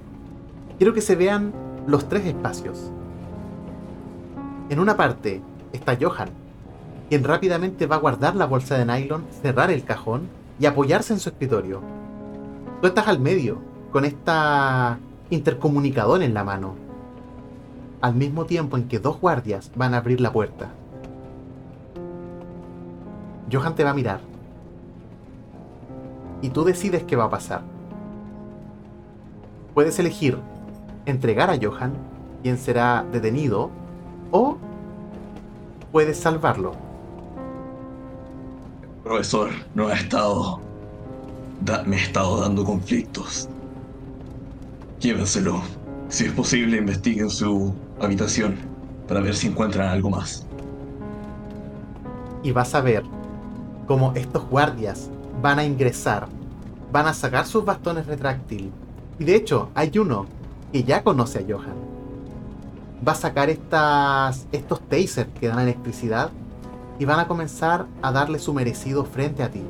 [0.78, 1.54] Quiero que se vean
[1.88, 2.92] los tres espacios.
[4.70, 5.42] En una parte
[5.74, 6.30] está Johan,
[7.10, 11.20] quien rápidamente va a guardar la bolsa de nylon, cerrar el cajón y apoyarse en
[11.20, 11.82] su escritorio.
[12.82, 13.58] Tú estás al medio,
[13.92, 15.00] con esta
[15.32, 16.76] intercomunicador en la mano,
[18.02, 20.70] al mismo tiempo en que dos guardias van a abrir la puerta.
[23.52, 24.20] Johan te va a mirar.
[26.44, 27.62] Y tú decides qué va a pasar.
[29.74, 30.38] Puedes elegir
[31.08, 31.94] entregar a Johan,
[32.44, 33.72] quien será detenido,
[34.32, 34.58] o
[35.92, 36.74] puedes salvarlo.
[39.04, 40.60] Profesor, no ha estado.
[41.62, 43.50] da- me ha estado dando conflictos.
[45.00, 45.62] Llévenselo.
[46.08, 48.56] Si es posible, investiguen su habitación
[49.08, 50.46] para ver si encuentran algo más.
[52.44, 53.04] Y vas a ver
[53.88, 55.10] cómo estos guardias
[55.42, 56.28] van a ingresar,
[56.92, 58.72] van a sacar sus bastones retráctil.
[59.18, 60.28] Y de hecho, hay uno
[60.72, 61.76] que ya conoce a Johan.
[63.08, 66.32] Va a sacar estas, estos tasers que dan electricidad
[67.00, 69.62] y van a comenzar a darle su merecido frente a ti.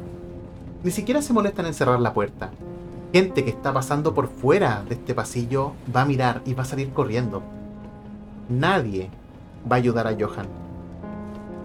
[0.84, 2.52] Ni siquiera se molestan en cerrar la puerta.
[3.14, 6.66] Gente que está pasando por fuera de este pasillo va a mirar y va a
[6.68, 7.42] salir corriendo.
[8.50, 9.10] Nadie
[9.70, 10.48] va a ayudar a Johan.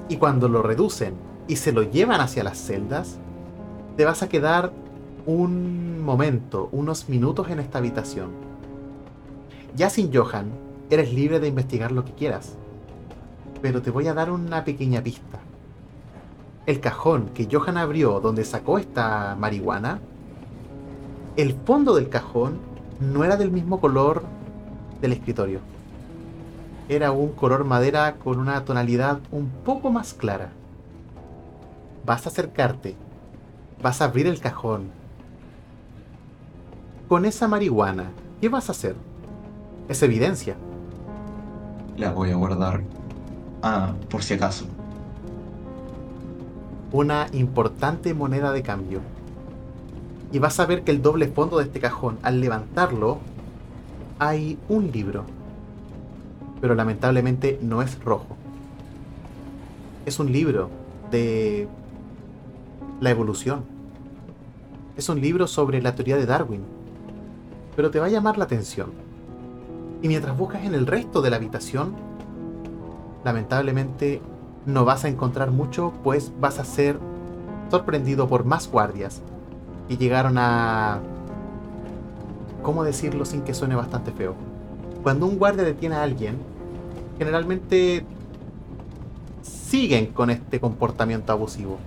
[0.09, 1.15] Y cuando lo reducen
[1.47, 3.19] y se lo llevan hacia las celdas,
[3.97, 4.73] te vas a quedar
[5.27, 8.52] un momento, unos minutos en esta habitación.
[9.75, 10.51] Ya sin Johan,
[10.91, 12.57] eres libre de investigar lo que quieras.
[13.63, 15.39] Pero te voy a dar una pequeña pista.
[16.67, 20.01] el cajón que Johan abrió donde sacó esta marihuana,
[21.37, 22.59] el fondo del cajón
[23.01, 24.23] no era del mismo color
[25.01, 25.61] del escritorio.
[26.89, 30.53] Era un color madera con una tonalidad un poco más clara.
[32.05, 32.95] Vas a acercarte,
[33.83, 34.91] vas a abrir el cajón.
[37.09, 38.95] Con esa marihuana, ¿qué vas a hacer?
[39.93, 40.57] Es evidencia.
[41.99, 42.83] La voy a guardar.
[43.63, 44.65] Ah, por si acaso.
[46.93, 49.01] Una importante moneda de cambio.
[50.33, 53.19] Y vas a ver que el doble fondo de este cajón, al levantarlo,
[54.19, 55.27] hay un libro.
[56.63, 58.35] Pero lamentablemente no es rojo.
[60.07, 60.71] Es un libro
[61.11, 61.69] de
[62.99, 63.65] la evolución.
[64.97, 66.63] Es un libro sobre la teoría de Darwin.
[67.77, 69.02] Pero te va a llamar la atención.
[70.03, 71.95] Y mientras buscas en el resto de la habitación,
[73.25, 74.21] lamentablemente
[74.67, 76.99] no vas a encontrar mucho, pues vas a ser
[77.71, 79.23] sorprendido por más guardias
[79.89, 81.01] que llegaron a...
[82.63, 84.35] ¿Cómo decirlo sin que suene bastante feo?
[85.03, 86.37] Cuando un guardia detiene a alguien,
[87.19, 88.05] generalmente
[89.43, 91.79] siguen con este comportamiento abusivo.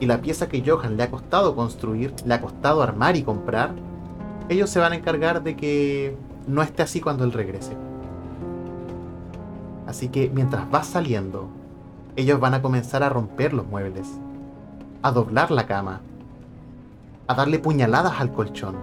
[0.00, 3.72] Y la pieza que Johan le ha costado construir, le ha costado armar y comprar,
[4.48, 6.16] ellos se van a encargar de que
[6.46, 7.76] no esté así cuando él regrese.
[9.86, 11.48] Así que mientras vas saliendo,
[12.16, 14.08] ellos van a comenzar a romper los muebles,
[15.02, 16.00] a doblar la cama,
[17.26, 18.74] a darle puñaladas al colchón.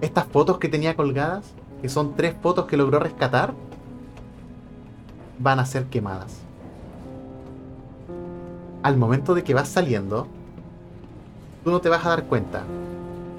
[0.00, 3.54] Estas fotos que tenía colgadas, que son tres fotos que logró rescatar,
[5.38, 6.38] van a ser quemadas.
[8.82, 10.26] Al momento de que vas saliendo,
[11.64, 12.62] tú no te vas a dar cuenta,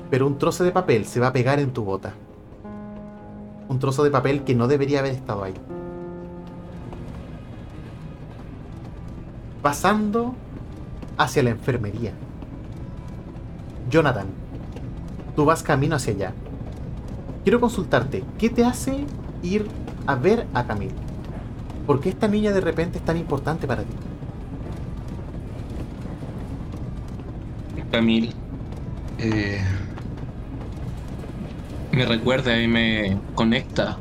[0.09, 2.13] pero un trozo de papel se va a pegar en tu bota.
[3.69, 5.53] Un trozo de papel que no debería haber estado ahí.
[9.61, 10.35] Pasando
[11.17, 12.13] hacia la enfermería.
[13.89, 14.27] Jonathan,
[15.35, 16.33] tú vas camino hacia allá.
[17.43, 19.05] Quiero consultarte, ¿qué te hace
[19.41, 19.67] ir
[20.07, 20.95] a ver a Camille?
[21.85, 23.93] ¿Por qué esta niña de repente es tan importante para ti?
[27.91, 28.31] Camille
[29.19, 29.61] eh,
[31.93, 33.99] me recuerda y me conecta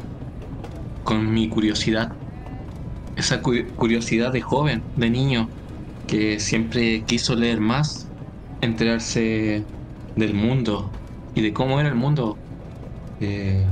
[1.03, 2.09] con mi curiosidad.
[3.15, 5.49] Esa curiosidad de joven, de niño,
[6.07, 8.13] que siempre quiso leer más,
[8.61, 9.67] enterarse
[10.15, 10.97] del mundo
[11.35, 12.41] y de cómo era el mundo.
[13.21, 13.67] Eh,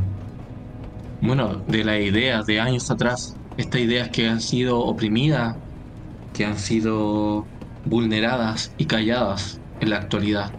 [1.21, 5.55] bueno, de las ideas de años atrás, estas ideas que han sido oprimidas,
[6.33, 7.49] que han sido
[7.85, 10.55] vulneradas y calladas en la actualidad.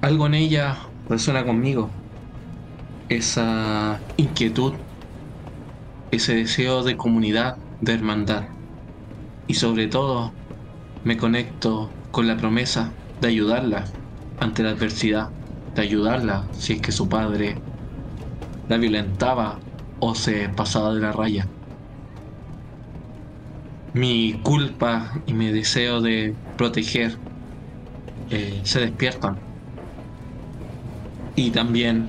[0.00, 1.92] Algo en ella resuena conmigo.
[3.08, 4.80] Esa inquietud,
[6.10, 8.48] ese deseo de comunidad, de hermandad.
[9.46, 10.36] Y sobre todo,
[11.02, 13.86] me conecto con la promesa de ayudarla
[14.40, 15.28] ante la adversidad,
[15.74, 17.62] de ayudarla si es que su padre
[18.68, 19.58] la violentaba
[19.98, 21.44] o se pasaba de la raya.
[23.92, 27.20] Mi culpa y mi deseo de proteger
[28.28, 29.47] eh, se despiertan.
[31.38, 32.08] Y también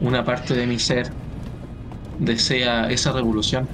[0.00, 1.10] una parte de mi ser
[2.18, 3.66] desea esa revolución.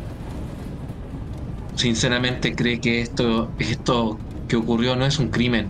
[1.75, 5.67] Sinceramente cree que esto, esto que ocurrió no es un crimen.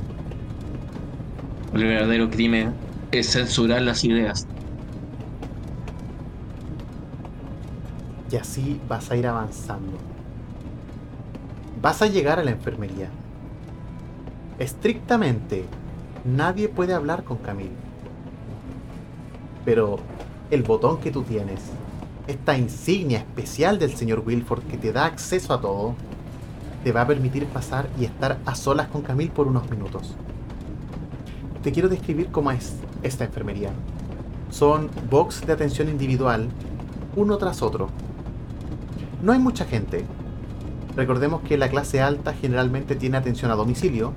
[1.72, 2.74] El verdadero crimen
[3.10, 4.46] es censurar las ideas.
[8.30, 9.96] Y así vas a ir avanzando.
[11.80, 13.08] Vas a llegar a la enfermería.
[14.58, 15.64] Estrictamente,
[16.26, 17.93] nadie puede hablar con Camille.
[19.64, 19.98] Pero
[20.50, 21.60] el botón que tú tienes,
[22.26, 25.94] esta insignia especial del señor Wilford que te da acceso a todo,
[26.82, 30.14] te va a permitir pasar y estar a solas con Camille por unos minutos.
[31.62, 33.70] Te quiero describir cómo es esta enfermería.
[34.50, 36.48] Son box de atención individual,
[37.16, 37.88] uno tras otro.
[39.22, 40.04] No hay mucha gente.
[40.94, 44.12] Recordemos que la clase alta generalmente tiene atención a domicilio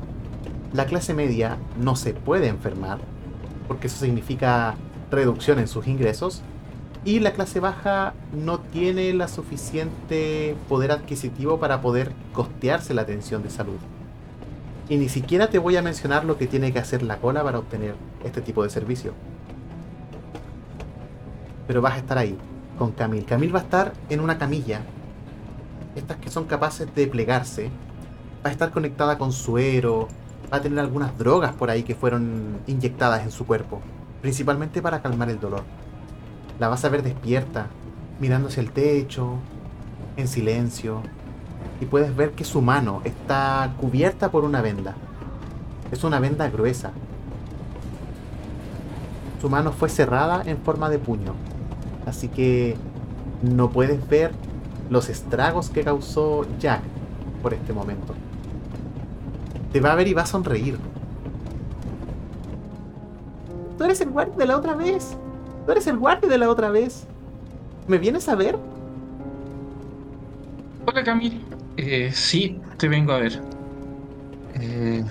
[0.73, 2.99] la clase media no se puede enfermar,
[3.67, 4.75] porque eso significa
[5.11, 6.41] reducción en sus ingresos,
[7.05, 13.43] y la clase baja no tiene la suficiente poder adquisitivo para poder costearse la atención
[13.43, 13.77] de salud.
[14.89, 17.59] Y ni siquiera te voy a mencionar lo que tiene que hacer la cola para
[17.59, 19.13] obtener este tipo de servicio.
[21.65, 22.37] Pero vas a estar ahí,
[22.77, 23.25] con Camille.
[23.25, 24.81] Camille va a estar en una camilla,
[25.95, 27.69] estas que son capaces de plegarse,
[28.45, 30.07] va a estar conectada con suero,
[30.51, 33.81] va a tener algunas drogas por ahí que fueron inyectadas en su cuerpo,
[34.21, 35.63] principalmente para calmar el dolor.
[36.60, 37.67] La vas a ver despierta,
[38.19, 39.36] mirando hacia el techo,
[40.15, 41.01] en silencio,
[41.80, 44.95] y puedes ver que su mano está cubierta por una venda.
[45.91, 46.91] Es una venda gruesa.
[49.39, 51.34] Su mano fue cerrada en forma de puño.
[52.06, 52.75] Así que
[53.43, 54.32] no puedes ver
[54.89, 56.82] los estragos que causó Jack
[57.43, 58.15] por este momento.
[59.71, 60.77] Te va a ver y va a sonreír.
[63.77, 65.17] Tú eres el guardia de la otra vez.
[65.65, 67.05] Tú eres el guardia de la otra vez.
[67.87, 68.57] ¿Me vienes a ver?
[70.85, 71.41] Hola Camille.
[71.77, 73.41] Eh, sí, te vengo a ver.
[74.55, 75.03] Eh,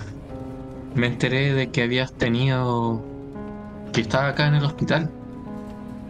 [0.94, 3.02] me enteré de que habías tenido...
[3.92, 5.10] que estaba acá en el hospital.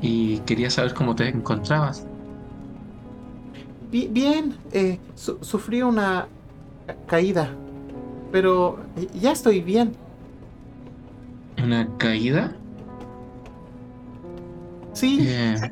[0.00, 2.06] Y quería saber cómo te encontrabas.
[3.90, 6.28] Bi- Bien, eh, su- sufrí una
[6.86, 7.50] ca- caída.
[8.32, 8.78] Pero
[9.14, 9.96] ya estoy bien.
[11.58, 12.62] ¿Una caída?
[14.92, 15.70] Sí, Eh,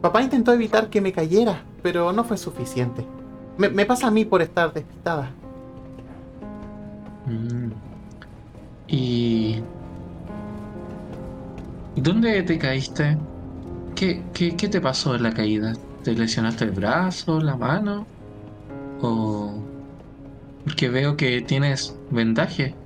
[0.00, 3.14] papá intentó evitar que me cayera, pero no fue suficiente.
[3.56, 5.40] Me, me pasa a mí por estar despistada.
[7.26, 7.72] mm.
[8.88, 9.68] ¿Y
[11.94, 13.26] dónde te caíste?
[13.94, 15.82] ¿Qué, qué, qué te pasó en la caída?
[16.02, 18.12] ¿Te lesionaste el brazo, la mano?
[18.98, 19.70] ¿O...?
[20.64, 22.80] Porque veo que tienes vendaje,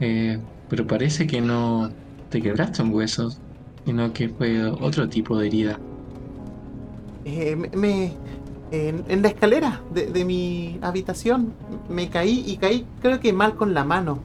[0.00, 1.90] eh, pero parece que no
[2.30, 3.30] te quebraste un hueso,
[3.84, 5.78] sino que fue otro tipo de herida.
[7.24, 8.12] Eh, me, me-
[8.72, 11.54] en, en la escalera de, de mi habitación
[11.88, 14.18] me caí y caí creo que mal con la mano.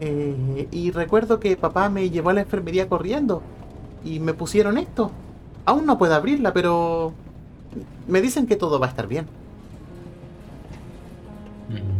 [0.00, 3.42] Eh, y recuerdo que papá me llevó a la enfermería corriendo
[4.04, 5.10] y me pusieron esto.
[5.66, 7.12] Aún no puedo abrirla, pero
[8.06, 9.26] me dicen que todo va a estar bien.
[11.68, 11.98] Mm.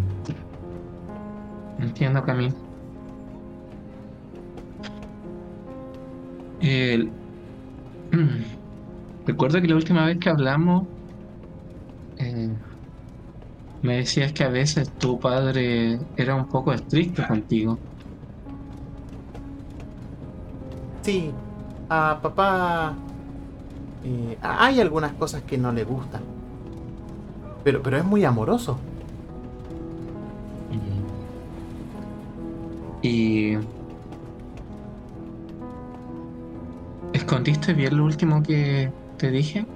[1.83, 2.55] Entiendo, Camille.
[6.61, 7.13] El-
[9.27, 10.89] Recuerdo que la última vez que hablamos
[12.19, 12.59] eh,
[13.83, 17.81] me decías que a veces tu padre era un poco estricto contigo.
[21.03, 21.33] Sí,
[21.89, 22.95] a papá
[24.05, 26.23] eh, hay algunas cosas que no le gustan.
[27.65, 28.79] Pero, pero es muy amoroso.
[33.03, 33.78] Y...
[37.19, 39.67] ¿Escondiste bien lo último que te dije?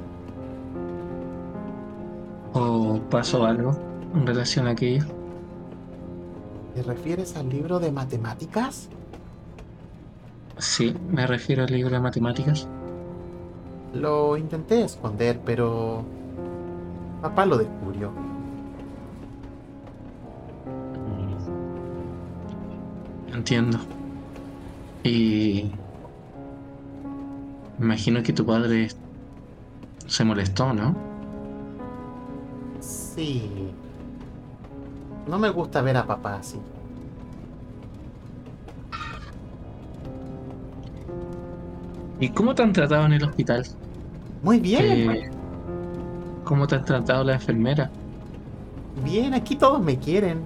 [2.53, 3.77] ¿O pasó algo
[4.15, 5.05] en relación a aquello?
[6.77, 8.89] ¿Te refieres al libro de matemáticas?
[10.59, 12.69] Sí, me refiero al libro de matemáticas.
[13.93, 16.05] Lo intenté esconder, pero
[17.21, 18.13] papá lo descubrió.
[23.35, 23.79] Entiendo.
[25.03, 25.73] Y...
[27.79, 28.89] Imagino que tu padre
[30.07, 30.95] se molestó, ¿no?
[32.81, 33.51] Sí.
[35.27, 36.59] No me gusta ver a papá así.
[42.21, 43.67] ¿Y cómo te han tratado en el hospital?
[44.43, 45.11] Muy bien.
[45.11, 45.31] Eh,
[46.45, 47.91] ¿Cómo te han tratado la enfermera?
[49.05, 50.41] Bien, aquí todos me quieren.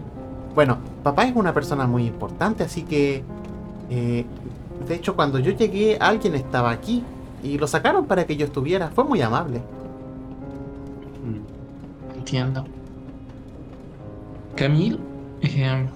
[0.55, 3.25] Bueno, papá es una persona muy importante, así que...
[3.91, 4.25] eh,
[4.87, 7.05] de hecho, cuando yo llegué, alguien estaba aquí.
[7.47, 8.89] Y lo sacaron para que yo estuviera.
[8.89, 9.63] Fue muy amable.
[12.17, 12.65] Entiendo.
[14.57, 14.99] Camille,
[15.43, 15.87] eh,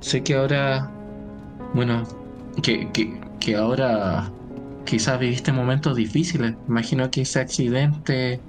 [0.00, 0.90] sé que ahora,
[1.74, 2.02] bueno,
[2.62, 4.30] que, que, que ahora
[4.84, 6.56] quizás viviste momentos difíciles.
[6.66, 8.40] Imagino que ese accidente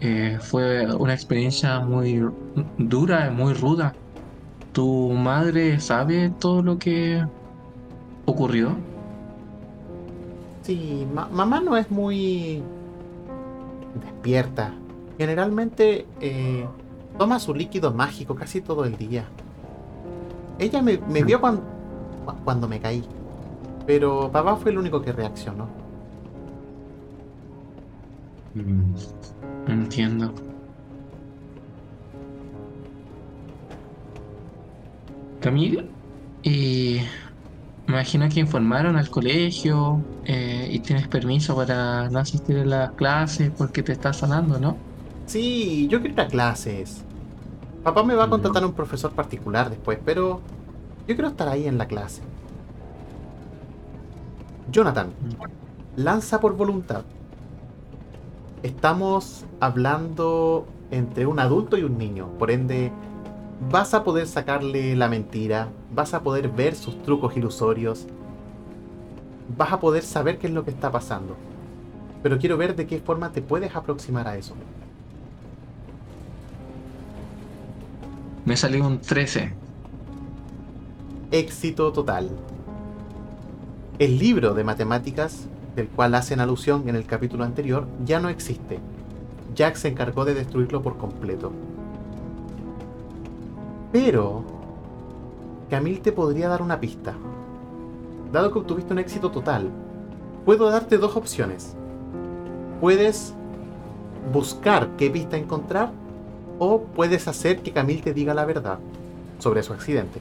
[0.00, 2.22] eh, fue una experiencia muy
[2.78, 3.94] dura, muy ruda.
[4.72, 7.24] ¿Tu madre sabe todo lo que
[8.26, 8.76] ocurrió?
[10.68, 12.62] Sí, ma- mamá no es muy
[14.04, 14.74] despierta.
[15.16, 16.66] Generalmente eh,
[17.16, 19.24] toma su líquido mágico casi todo el día.
[20.58, 21.62] Ella me, me vio cuan-
[22.26, 23.02] cu- cuando me caí.
[23.86, 25.68] Pero papá fue el único que reaccionó.
[28.54, 28.92] Mm,
[29.70, 30.34] Entiendo.
[35.40, 35.88] Camille,
[36.42, 37.00] y
[37.88, 42.90] me imagino que informaron al colegio eh, y tienes permiso para no asistir a las
[42.92, 44.76] clases porque te estás sanando, ¿no?
[45.24, 47.02] Sí, yo quiero ir a clases.
[47.82, 50.42] Papá me va a contratar un profesor particular después, pero
[51.06, 52.20] yo quiero estar ahí en la clase.
[54.70, 55.08] Jonathan,
[55.96, 57.04] lanza por voluntad.
[58.62, 62.92] Estamos hablando entre un adulto y un niño, por ende
[63.70, 68.06] vas a poder sacarle la mentira, vas a poder ver sus trucos ilusorios,
[69.56, 71.36] vas a poder saber qué es lo que está pasando.
[72.22, 74.54] Pero quiero ver de qué forma te puedes aproximar a eso.
[78.44, 79.52] Me salió un 13.
[81.30, 82.30] Éxito total.
[83.98, 85.46] El libro de matemáticas,
[85.76, 88.78] del cual hacen alusión en el capítulo anterior, ya no existe.
[89.54, 91.52] Jack se encargó de destruirlo por completo.
[93.92, 94.44] Pero
[95.70, 97.14] Camille te podría dar una pista.
[98.32, 99.70] Dado que obtuviste un éxito total,
[100.44, 101.74] puedo darte dos opciones.
[102.80, 103.34] Puedes
[104.32, 105.90] buscar qué pista encontrar
[106.58, 108.78] o puedes hacer que Camille te diga la verdad
[109.38, 110.20] sobre su accidente.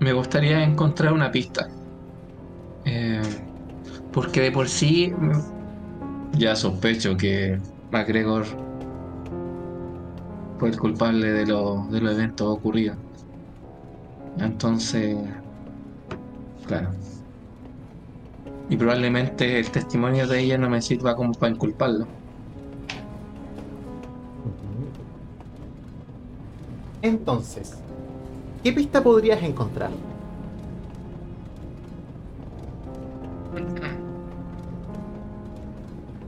[0.00, 1.68] Me gustaría encontrar una pista.
[2.84, 3.22] Eh,
[4.12, 7.58] porque de por sí mm, ya sospecho que
[7.90, 8.44] MacGregor
[10.58, 12.98] fue el culpable de, lo- de los eventos ocurridos.
[14.36, 15.16] Entonces,
[16.64, 16.98] claro.
[18.68, 22.12] Y probablemente el testimonio de ella no me sirva como para inculparlo.
[27.02, 27.84] Entonces,
[28.62, 30.02] ¿qué pista podrías encontrar?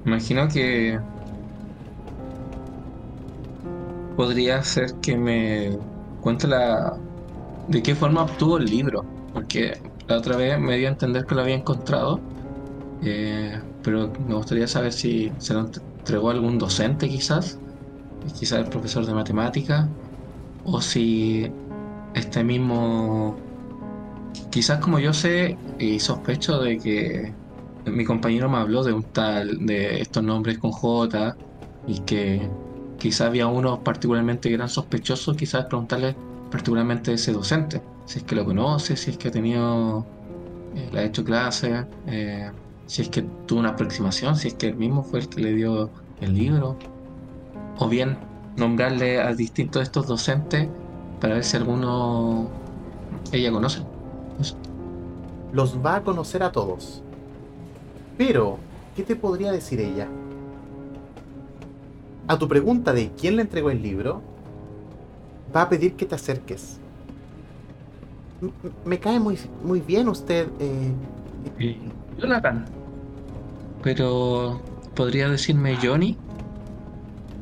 [0.04, 0.98] Imagino que
[4.16, 5.78] podría ser que me
[6.20, 6.98] cuente la
[7.68, 11.34] de qué forma obtuvo el libro, porque la otra vez me dio a entender que
[11.34, 12.20] lo había encontrado,
[13.02, 17.58] eh, pero me gustaría saber si se lo entregó algún docente quizás,
[18.38, 19.88] quizás el profesor de matemáticas,
[20.64, 21.50] o si
[22.14, 23.36] este mismo,
[24.50, 27.34] quizás como yo sé y sospecho de que
[27.86, 31.36] mi compañero me habló de un tal, de estos nombres con J,
[31.86, 32.50] y que
[32.98, 36.16] quizás había unos particularmente que eran sospechosos, quizás preguntarle
[36.50, 40.06] particularmente a ese docente, si es que lo conoce, si es que ha tenido,
[40.74, 42.50] eh, le ha hecho clases, eh,
[42.86, 45.52] si es que tuvo una aproximación, si es que él mismo fue el que le
[45.54, 45.90] dio
[46.20, 46.76] el libro,
[47.78, 48.16] o bien
[48.56, 50.68] nombrarle a distintos de estos docentes
[51.20, 52.48] para ver si alguno
[53.32, 53.82] ella conoce.
[55.52, 57.02] Los va a conocer a todos.
[58.16, 58.58] Pero,
[58.94, 60.08] ¿qué te podría decir ella?
[62.28, 64.22] A tu pregunta de quién le entregó el libro,
[65.54, 66.78] va a pedir que te acerques.
[68.42, 68.52] M-
[68.84, 70.48] me cae muy, muy bien usted.
[70.58, 70.92] eh,
[72.18, 72.64] Jonathan.
[73.82, 74.60] Pero,
[74.94, 76.16] ¿podría decirme Johnny?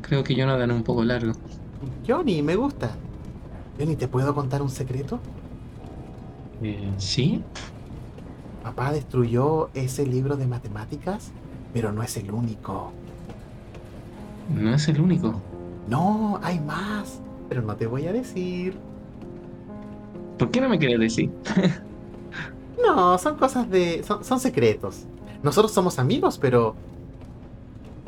[0.02, 1.32] Creo que Jonathan es un poco largo.
[2.06, 2.90] Johnny, me gusta.
[3.78, 5.18] Johnny, ¿te puedo contar un secreto?
[6.62, 7.42] Eh, ¿Sí?
[8.62, 11.30] Papá destruyó ese libro de matemáticas,
[11.72, 12.92] pero no es el único.
[14.48, 15.40] No es el único.
[15.88, 18.76] No, hay más, pero no te voy a decir.
[20.38, 21.30] ¿Por qué no me quieres decir?
[22.84, 24.02] No, son cosas de...
[24.02, 25.06] son, son secretos.
[25.42, 26.74] Nosotros somos amigos, pero...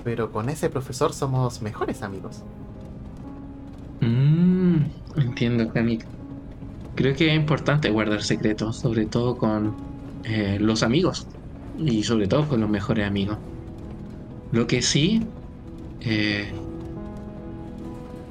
[0.04, 2.42] Pero con ese profesor somos mejores amigos.
[4.00, 4.76] Mmm,
[5.16, 6.04] entiendo, Camille.
[6.94, 9.74] Creo que es importante guardar secretos, sobre todo con
[10.24, 11.26] eh, los amigos
[11.78, 13.38] y sobre todo con los mejores amigos.
[14.52, 15.22] Lo que sí,
[16.00, 16.52] eh,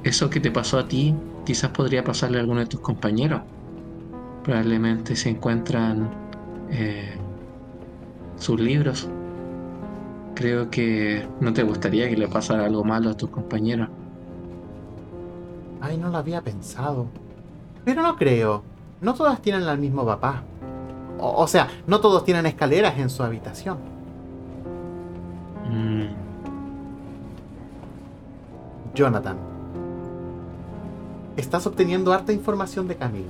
[0.04, 1.14] eso que te pasó a ti,
[1.44, 3.42] quizás podría pasarle a alguno de tus compañeros.
[4.44, 6.08] Probablemente se encuentran
[6.70, 7.16] eh,
[8.36, 9.08] sus libros.
[10.34, 13.88] Creo que no te gustaría que le pasara algo malo a tus compañeros.
[15.80, 17.06] Ay, no lo había pensado.
[17.84, 18.62] Pero no creo.
[19.00, 20.42] No todas tienen al mismo papá.
[21.18, 23.78] O, o sea, no todos tienen escaleras en su habitación.
[25.70, 26.25] Mm,
[28.96, 29.36] Jonathan.
[31.36, 33.28] Estás obteniendo harta información de Camille.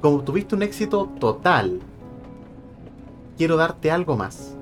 [0.00, 1.80] Como tuviste un éxito total,
[3.36, 4.54] quiero darte algo más.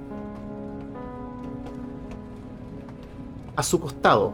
[3.57, 4.33] A su costado,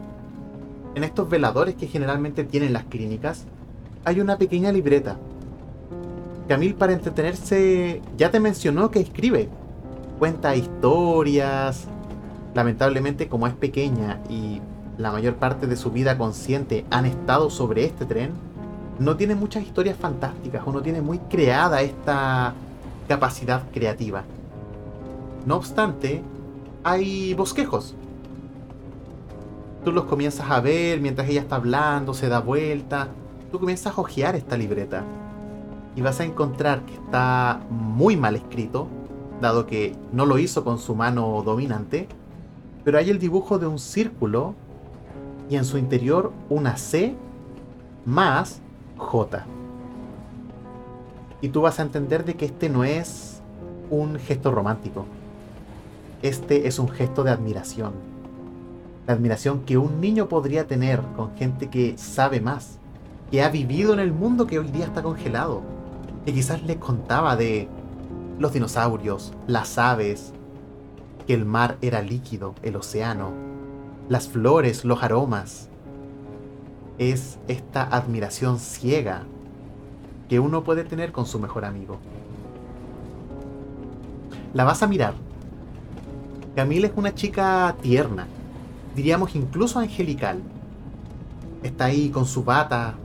[0.95, 3.45] en estos veladores que generalmente tienen las clínicas,
[4.05, 5.17] hay una pequeña libreta.
[6.47, 9.49] Camille para entretenerse ya te mencionó que escribe.
[10.17, 11.87] Cuenta historias.
[12.53, 14.61] Lamentablemente como es pequeña y
[14.97, 18.31] la mayor parte de su vida consciente han estado sobre este tren,
[18.99, 22.53] no tiene muchas historias fantásticas o no tiene muy creada esta
[23.07, 24.23] capacidad creativa.
[25.45, 26.21] No obstante,
[26.83, 27.95] hay bosquejos.
[29.83, 33.07] Tú los comienzas a ver mientras ella está hablando, se da vuelta.
[33.51, 35.03] Tú comienzas a hojear esta libreta
[35.95, 38.87] y vas a encontrar que está muy mal escrito,
[39.41, 42.07] dado que no lo hizo con su mano dominante,
[42.83, 44.55] pero hay el dibujo de un círculo
[45.51, 47.13] y en su interior una C
[48.05, 48.61] más
[48.95, 49.45] J.
[51.41, 53.41] Y tú vas a entender de que este no es
[53.89, 55.05] un gesto romántico.
[56.21, 57.91] Este es un gesto de admiración.
[59.07, 62.77] La admiración que un niño podría tener con gente que sabe más,
[63.29, 65.63] que ha vivido en el mundo que hoy día está congelado,
[66.25, 67.67] que quizás les contaba de
[68.39, 70.31] los dinosaurios, las aves,
[71.27, 73.50] que el mar era líquido, el océano,
[74.11, 75.69] las flores, los aromas.
[76.97, 79.23] Es esta admiración ciega
[80.27, 81.97] que uno puede tener con su mejor amigo.
[84.53, 85.13] La vas a mirar.
[86.57, 88.27] Camila es una chica tierna,
[88.97, 90.41] diríamos incluso angelical.
[91.63, 92.95] Está ahí con su bata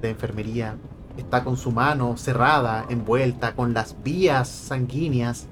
[0.00, 0.76] de enfermería,
[1.18, 5.48] está con su mano cerrada, envuelta, con las vías sanguíneas.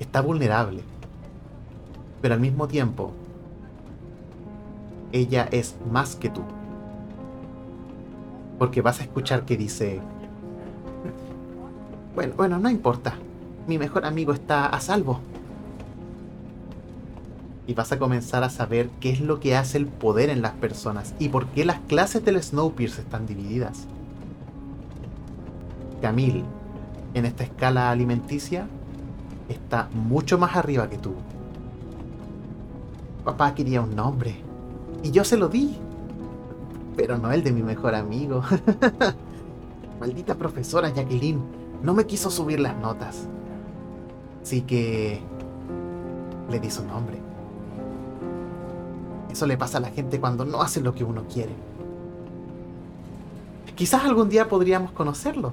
[0.00, 0.82] Está vulnerable.
[2.20, 3.12] Pero al mismo tiempo,
[5.14, 6.42] ella es más que tú.
[8.58, 10.00] Porque vas a escuchar que dice...
[12.16, 13.14] Bueno, bueno, no importa.
[13.68, 15.20] Mi mejor amigo está a salvo.
[17.68, 20.52] Y vas a comenzar a saber qué es lo que hace el poder en las
[20.52, 23.86] personas y por qué las clases del Snowpiercer están divididas.
[26.02, 26.44] Camille,
[27.14, 28.66] en esta escala alimenticia,
[29.48, 31.14] está mucho más arriba que tú.
[33.24, 34.53] Papá quería un nombre.
[35.04, 35.76] Y yo se lo di.
[36.96, 38.42] Pero no el de mi mejor amigo.
[40.00, 41.42] Maldita profesora Jacqueline.
[41.82, 43.28] No me quiso subir las notas.
[44.42, 45.20] Así que...
[46.50, 47.18] Le di su nombre.
[49.30, 51.52] Eso le pasa a la gente cuando no hace lo que uno quiere.
[53.74, 55.52] Quizás algún día podríamos conocerlo.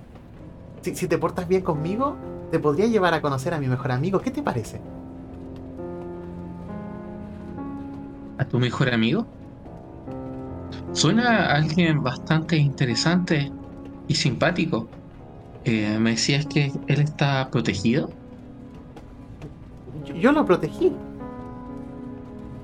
[0.81, 2.15] Si, si te portas bien conmigo,
[2.51, 4.21] te podría llevar a conocer a mi mejor amigo.
[4.21, 4.79] ¿Qué te parece?
[8.37, 9.25] ¿A tu mejor amigo?
[10.93, 13.57] Suena a alguien bastante interesante
[14.07, 14.89] y simpático.
[15.63, 18.17] Eh, ¿Me decías que él está protegido?
[20.05, 21.03] Yo, yo lo protegí.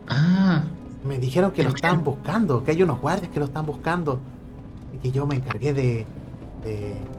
[0.07, 2.03] Ah, Me dijeron que lo ¿quién?
[2.03, 4.28] buscando, que hay unos guardias que lo están buscando.
[4.91, 6.13] Y que yo me encargué de,
[6.63, 7.11] de,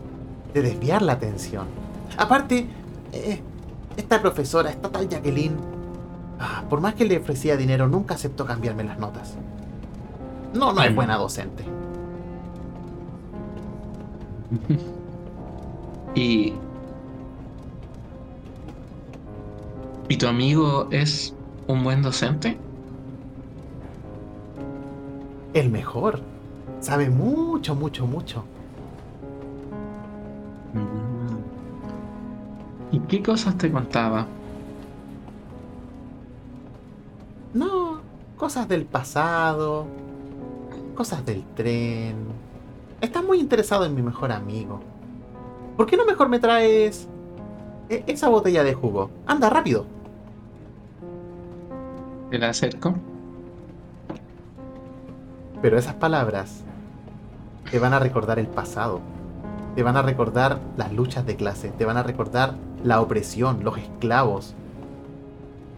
[0.52, 1.76] de desviar la atención.
[2.16, 2.76] Aparte,
[3.12, 3.46] eh,
[3.96, 5.68] esta profesora, esta tal Jacqueline,
[6.38, 9.40] ah, por más que le ofrecía dinero, nunca aceptó cambiarme las notas.
[10.55, 11.64] No, no es buena docente.
[16.14, 16.55] y...
[20.11, 21.34] ¿Y tu amigo es
[21.66, 22.57] un buen docente?
[25.53, 26.22] El mejor.
[26.80, 28.42] Sabe mucho, mucho, mucho.
[30.72, 31.36] Mm.
[32.96, 34.26] ¿Y qué cosas te contaba?
[37.53, 38.01] No,
[38.36, 39.86] cosas del pasado,
[40.99, 42.16] cosas del tren.
[43.01, 44.80] Estás muy interesado en mi mejor amigo.
[45.76, 47.07] ¿Por qué no mejor me traes
[47.88, 49.09] e- esa botella de jugo?
[49.24, 49.86] Anda, rápido.
[52.32, 52.96] ¿Te la acerco?
[55.62, 56.64] Pero esas palabras
[57.70, 58.99] te van a recordar el pasado.
[59.76, 61.68] Te van a recordar las luchas de clase.
[61.68, 64.57] Te van a recordar la opresión, los esclavos.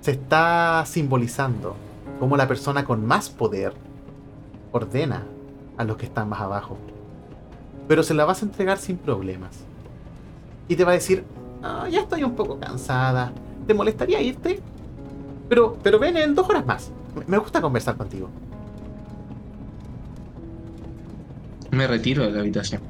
[0.00, 1.76] Se está simbolizando
[2.18, 3.74] cómo la persona con más poder
[4.72, 5.24] ordena
[5.76, 6.76] a los que están más abajo.
[7.88, 9.64] Pero se la vas a entregar sin problemas.
[10.68, 11.24] Y te va a decir,
[11.62, 13.32] "Ah, ya estoy un poco cansada.
[13.66, 14.60] ¿Te molestaría irte?
[15.48, 16.92] Pero, pero ven en dos horas más.
[17.16, 18.28] Me- Me gusta conversar contigo.
[21.72, 22.82] Me retiro de la habitación.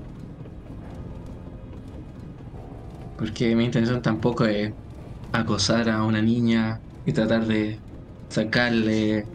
[3.17, 4.73] Porque mi intención tampoco es
[5.33, 7.81] acosar a una niña y tratar de
[8.31, 9.27] sacarle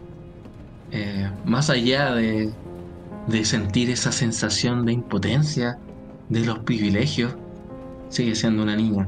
[0.96, 2.50] eh, más allá de,
[3.26, 5.78] de sentir esa sensación de impotencia,
[6.30, 7.34] de los privilegios,
[8.08, 9.06] sigue siendo una niña.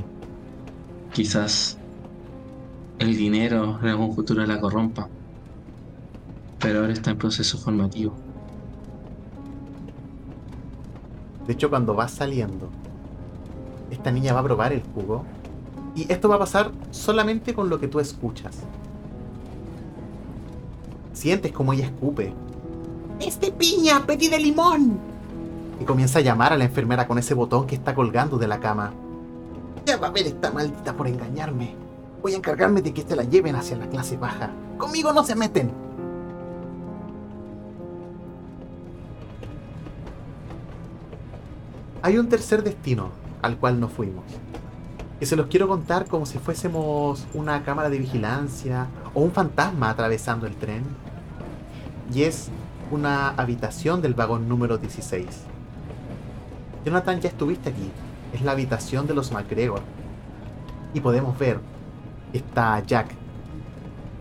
[1.13, 1.79] Quizás
[2.99, 5.09] el dinero en algún futuro la corrompa,
[6.59, 8.15] pero ahora está en proceso formativo.
[11.47, 12.69] De hecho, cuando vas saliendo,
[13.91, 15.25] esta niña va a probar el jugo.
[15.95, 18.59] Y esto va a pasar solamente con lo que tú escuchas.
[21.19, 22.33] Sientes como ella escupe.
[23.19, 24.07] ¡Este piña!
[24.07, 25.01] ¡Pedí de limón!
[25.81, 28.61] Y comienza a llamar a la enfermera con ese botón que está colgando de la
[28.61, 28.93] cama.
[29.85, 31.75] Ya va a ver esta maldita por engañarme.
[32.23, 34.53] Voy a encargarme de que te la lleven hacia la clase baja.
[34.77, 35.73] Conmigo no se meten.
[42.03, 43.09] Hay un tercer destino
[43.43, 44.25] al cual no fuimos.
[45.19, 49.91] Que se los quiero contar como si fuésemos una cámara de vigilancia o un fantasma
[49.91, 51.08] atravesando el tren.
[52.13, 52.49] Y es
[52.91, 55.27] una habitación del vagón número 16.
[56.85, 57.91] Jonathan, ya estuviste aquí.
[58.33, 59.81] Es la habitación de los MacGregor.
[60.95, 61.61] y podemos ver
[62.33, 63.09] está Jack,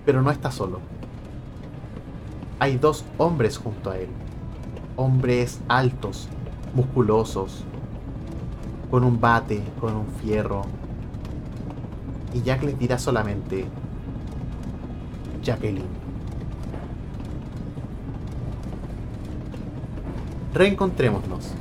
[0.05, 0.79] pero no está solo.
[2.59, 4.09] Hay dos hombres junto a él,
[4.95, 6.27] hombres altos,
[6.73, 7.63] musculosos,
[8.89, 10.63] con un bate, con un fierro.
[12.33, 13.65] Y Jack les dirá solamente,
[15.43, 16.06] Jacqueline.
[20.53, 21.51] Reencontrémonos.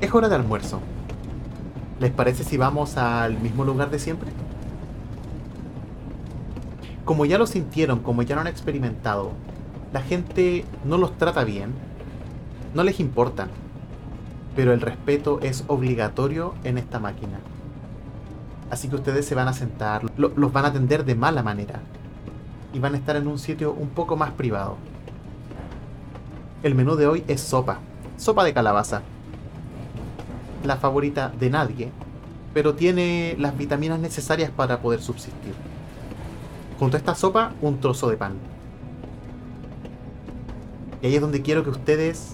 [0.00, 0.80] Es hora de almuerzo.
[1.98, 4.30] ¿Les parece si vamos al mismo lugar de siempre?
[7.04, 9.32] Como ya lo sintieron, como ya lo han experimentado,
[9.92, 11.72] la gente no los trata bien,
[12.74, 13.48] no les importan,
[14.54, 17.38] pero el respeto es obligatorio en esta máquina.
[18.70, 21.80] Así que ustedes se van a sentar, los van a atender de mala manera
[22.72, 24.76] y van a estar en un sitio un poco más privado.
[26.66, 27.78] El menú de hoy es sopa,
[28.16, 29.02] sopa de calabaza.
[30.64, 31.92] La favorita de nadie,
[32.52, 35.54] pero tiene las vitaminas necesarias para poder subsistir.
[36.76, 38.32] Junto a esta sopa, un trozo de pan.
[41.00, 42.32] Y ahí es donde quiero que ustedes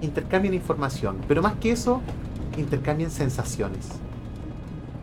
[0.00, 2.00] intercambien información, pero más que eso,
[2.56, 3.90] intercambien sensaciones.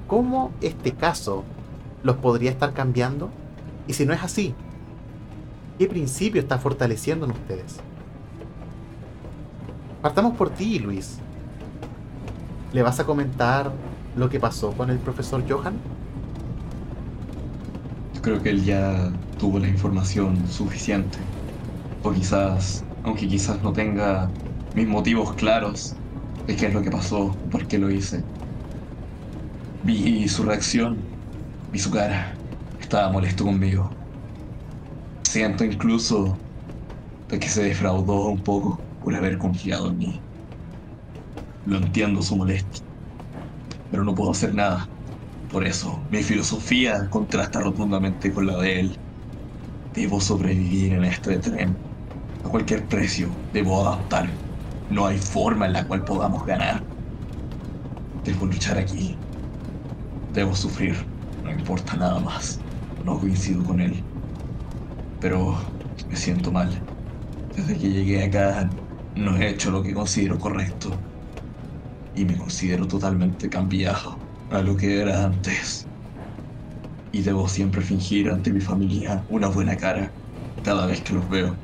[0.06, 1.46] ¿Cómo este caso
[2.04, 3.30] los podría estar cambiando?
[3.88, 4.54] Y si no es así,
[5.80, 7.80] ¿qué principio está fortaleciendo en ustedes?
[10.06, 11.18] Partamos por ti, Luis.
[12.74, 13.72] ¿Le vas a comentar
[14.16, 15.74] lo que pasó con el profesor Johan?
[18.14, 21.18] Yo creo que él ya tuvo la información suficiente.
[22.04, 24.30] O quizás, aunque quizás no tenga
[24.76, 25.96] mis motivos claros
[26.46, 28.24] de qué es lo que pasó, por qué lo hice.
[29.82, 30.98] Vi su reacción,
[31.72, 32.32] vi su cara.
[32.80, 33.90] Estaba molesto conmigo.
[35.24, 36.38] Siento incluso
[37.28, 40.24] de que se defraudó un poco por haber confiado en mí.
[41.66, 42.82] Lo entiendo su molestia,
[43.90, 44.88] pero no puedo hacer nada.
[45.48, 48.98] Por eso, mi filosofía contrasta rotundamente con la de él.
[49.94, 51.80] Debo sobrevivir en este tren.
[52.44, 54.40] A cualquier precio, debo adaptar.
[54.90, 56.84] No hay forma en la cual podamos ganar.
[58.26, 59.18] Debo luchar aquí.
[60.28, 60.96] Debo sufrir.
[61.42, 62.64] No importa nada más.
[63.02, 64.06] No coincido con él.
[65.20, 65.58] Pero
[66.10, 66.86] me siento mal.
[67.56, 68.70] Desde que llegué acá
[69.16, 71.04] no he hecho lo que considero correcto.
[72.14, 75.88] Y me considero totalmente cambiado a lo que era antes.
[77.12, 80.14] Y debo siempre fingir ante mi familia una buena cara
[80.62, 81.60] cada vez que los veo.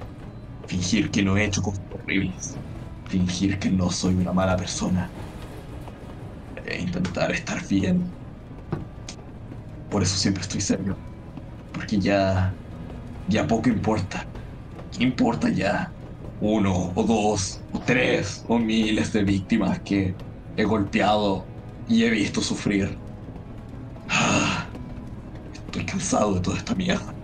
[0.68, 2.60] Fingir que no he hecho cosas horribles.
[3.06, 5.14] Fingir que no soy una mala persona.
[6.72, 7.98] E intentar estar bien.
[9.90, 11.02] Por eso siempre estoy serio.
[11.72, 12.58] Porque ya...
[13.28, 14.30] Ya poco importa.
[14.92, 15.94] ¿Qué importa ya?
[16.42, 20.18] Uno o dos o tres o miles de víctimas que
[20.56, 21.52] he golpeado
[21.86, 23.02] y he visto sufrir.
[24.08, 24.76] Ah,
[25.54, 27.16] estoy cansado de toda esta mierda.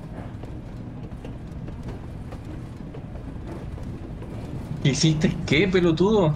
[4.82, 6.34] ¿Hiciste qué, pelotudo?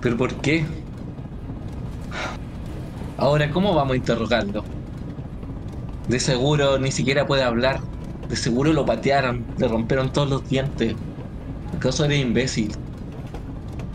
[0.00, 0.66] ¿Pero por qué?
[3.16, 4.62] Ahora, ¿cómo vamos a interrogarlo?
[6.06, 7.78] De seguro ni siquiera puede hablar.
[8.28, 10.96] De seguro lo patearon, le rompieron todos los dientes.
[11.78, 12.70] ¿Acaso eres imbécil?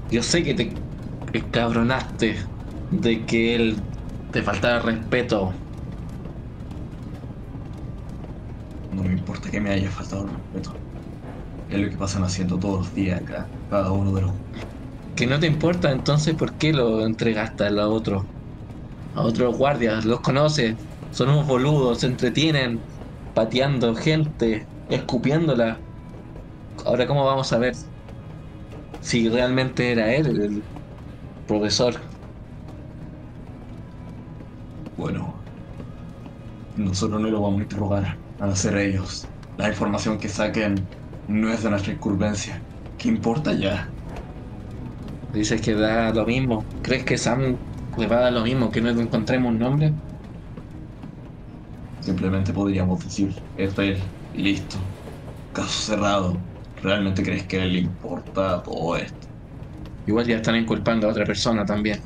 [0.10, 0.82] Yo sé que te
[1.32, 2.40] escabronaste
[2.90, 3.88] de que él
[4.30, 5.52] te faltara respeto.
[8.90, 10.80] No me importa que me haya faltado respeto.
[11.68, 14.34] Es lo que pasan haciendo todos los días acá, cada uno de los...
[15.16, 18.24] Que no te importa, entonces ¿por qué lo entregaste a los otros?
[19.14, 20.76] A otros guardias, los conoces,
[21.10, 22.86] son unos boludos, se entretienen
[23.34, 25.84] pateando gente, escupiéndola.
[26.86, 27.74] Ahora, ¿cómo vamos a ver
[29.00, 30.68] si realmente era él el
[31.46, 32.02] profesor?
[34.96, 35.46] Bueno,
[36.76, 39.32] nosotros no lo vamos a interrogar, van a ser ellos.
[39.56, 40.90] La información que saquen
[41.28, 42.64] no es de nuestra incurvencia.
[42.98, 43.94] ¿Qué importa ya?
[45.34, 46.66] Dices que da lo mismo.
[46.82, 47.58] ¿Crees que Sam
[47.96, 49.94] le va a dar lo mismo que no encontremos un nombre?
[52.00, 54.96] Simplemente podríamos decir, es él y listo.
[55.52, 56.44] Caso cerrado.
[56.84, 59.28] ¿Realmente crees que le importa todo esto?
[60.06, 62.00] Igual ya están inculpando a otra persona también.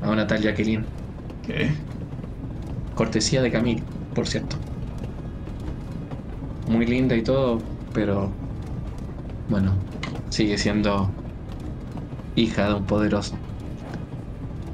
[0.00, 0.86] A una tal Jacqueline.
[1.42, 1.70] ¿Qué?
[2.94, 4.56] Cortesía de Camille, por cierto.
[6.64, 8.40] Muy linda y todo, pero
[9.46, 9.86] bueno,
[10.28, 11.16] sigue siendo
[12.34, 13.38] hija de un poderoso.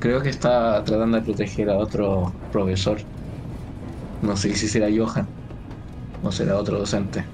[0.01, 3.01] Creo que está tratando de proteger a otro profesor.
[4.21, 5.27] No sé si será Johan
[6.21, 7.27] o será otro docente.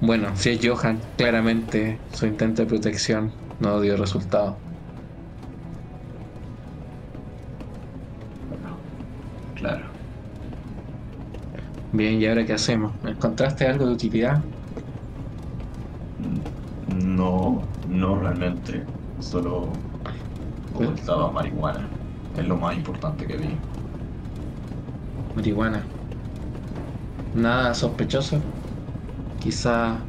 [0.00, 4.60] Bueno, si es Johan, claramente su intento de protección no dio resultado.
[9.52, 9.98] Claro.
[11.90, 12.96] Bien, ¿y ahora qué hacemos?
[13.02, 14.36] ¿Encontraste algo de utilidad?
[16.86, 18.88] No, no realmente.
[19.18, 19.86] Solo
[20.78, 21.94] estaba marihuana.
[22.34, 23.64] Es lo más importante que vi.
[25.34, 25.90] Marihuana.
[27.32, 28.50] Nada sospechoso.
[29.38, 30.06] Quizá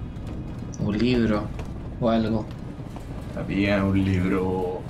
[0.79, 1.53] un libro
[1.99, 2.53] o algo.
[3.33, 4.87] Había un libro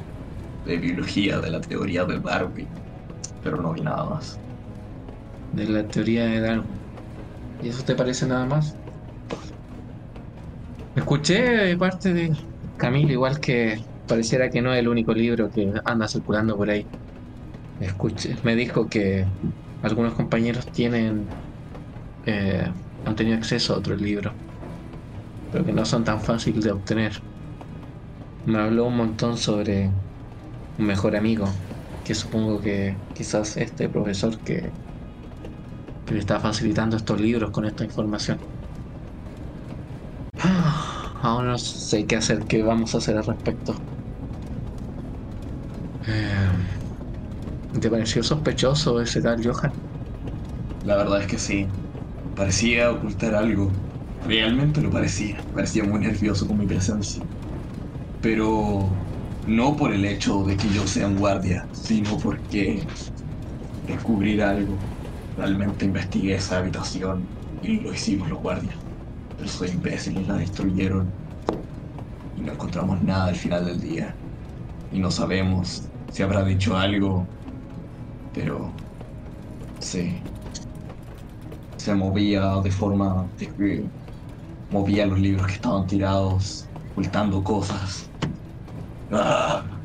[0.64, 2.84] de biología de la teoría de Darwin,
[3.42, 4.42] pero no vi nada más.
[5.52, 6.82] De la teoría de Darwin.
[7.60, 8.80] ¿Y eso te parece nada más?
[10.94, 12.30] Escuché parte de
[12.76, 16.88] Camilo, igual que pareciera que no es el único libro que anda circulando por ahí.
[17.80, 19.26] Escuché, me dijo que
[19.82, 21.34] algunos compañeros tienen
[22.24, 22.74] eh,
[23.04, 24.34] han tenido acceso a otros libros,
[25.50, 27.14] pero que no son tan fáciles de obtener.
[28.44, 29.88] Me habló un montón sobre
[30.78, 31.60] un mejor amigo,
[32.04, 34.72] que supongo que quizás este profesor que,
[36.06, 38.38] que le está facilitando estos libros con esta información.
[41.22, 43.76] Aún no sé qué hacer, qué vamos a hacer al respecto.
[46.06, 46.80] Eh,
[47.82, 49.72] ¿Te pareció sospechoso ese tal Johan?
[50.82, 51.66] La verdad es que sí.
[52.40, 53.70] Parecía ocultar algo.
[54.24, 55.46] Realmente lo parecía.
[55.52, 57.22] Parecía muy nervioso con mi presencia.
[58.22, 59.04] Pero
[59.46, 62.88] no por el hecho de que yo sea un guardia, sino porque
[63.82, 64.80] descubrir algo.
[65.36, 67.30] Realmente investigué esa habitación
[67.62, 68.78] y lo hicimos los guardias.
[69.36, 71.14] Pero soy imbéciles la destruyeron.
[72.36, 74.18] Y no encontramos nada al final del día.
[74.92, 77.30] Y no sabemos si habrá dicho algo.
[78.32, 78.82] Pero...
[79.80, 80.30] Sí,
[81.80, 83.92] se movía de forma de que
[84.70, 88.12] movía los libros que estaban tirados, ocultando cosas.
[89.12, 89.82] Ah.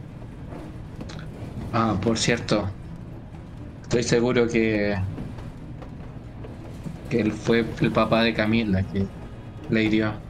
[1.73, 2.79] ah, por cierto,
[3.83, 4.95] estoy seguro que
[7.09, 9.11] que él fue el papá de Camila que
[9.69, 10.25] le hirió.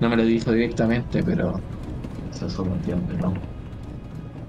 [0.00, 1.64] No me lo dijo directamente, pero
[2.30, 3.46] eso lo entiende, ¿no?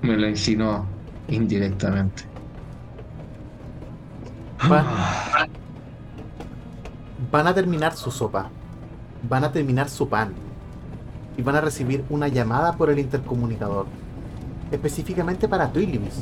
[0.01, 0.97] Me lo insinuó
[1.27, 2.30] indirectamente.
[4.69, 4.85] Van,
[7.47, 8.49] a terminar su sopa.
[9.27, 10.33] Van a terminar su pan.
[11.37, 13.87] Y van a recibir una llamada por el intercomunicador.
[14.71, 16.21] Específicamente para Twilibis.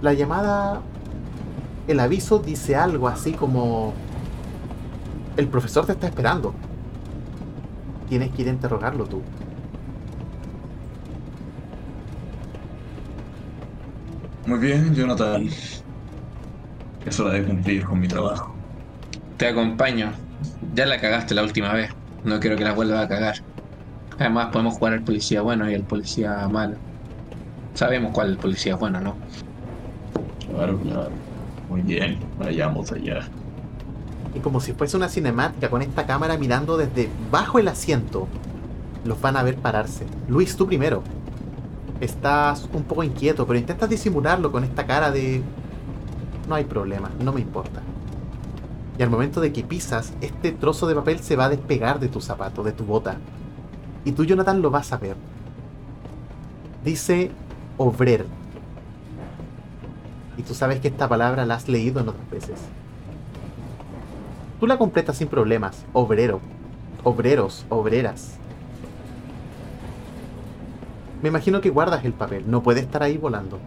[0.00, 0.80] La llamada...
[1.88, 3.92] El aviso dice algo así como...
[5.36, 6.54] El profesor te está esperando.
[8.08, 9.22] Tienes que ir a interrogarlo tú.
[14.46, 15.48] Muy bien, Jonathan.
[17.06, 18.54] Es hora de cumplir con mi trabajo.
[19.36, 20.12] Te acompaño.
[20.74, 21.90] Ya la cagaste la última vez.
[22.24, 23.36] No quiero que la vuelva a cagar.
[24.18, 26.76] Además podemos jugar al policía bueno y al policía malo.
[27.74, 29.16] Sabemos cuál es el policía bueno, ¿no?
[30.54, 31.10] Claro, claro.
[31.68, 33.20] Muy bien, vayamos allá.
[34.34, 38.28] Y como si fuese una cinemática con esta cámara mirando desde bajo el asiento,
[39.04, 40.06] los van a ver pararse.
[40.28, 41.02] Luis, tú primero.
[42.00, 45.42] Estás un poco inquieto, pero intentas disimularlo con esta cara de
[46.48, 47.80] no hay problema, no me importa.
[48.98, 52.08] Y al momento de que pisas, este trozo de papel se va a despegar de
[52.08, 53.16] tu zapato, de tu bota.
[54.04, 55.16] Y tú, Jonathan, lo vas a ver.
[56.84, 57.30] Dice
[57.78, 58.26] obrer.
[60.36, 62.58] Y tú sabes que esta palabra la has leído en otras veces.
[64.60, 65.84] Tú la completas sin problemas.
[65.92, 66.40] Obrero.
[67.04, 68.36] Obreros, obreras.
[71.22, 72.44] Me imagino que guardas el papel.
[72.46, 73.58] No puede estar ahí volando.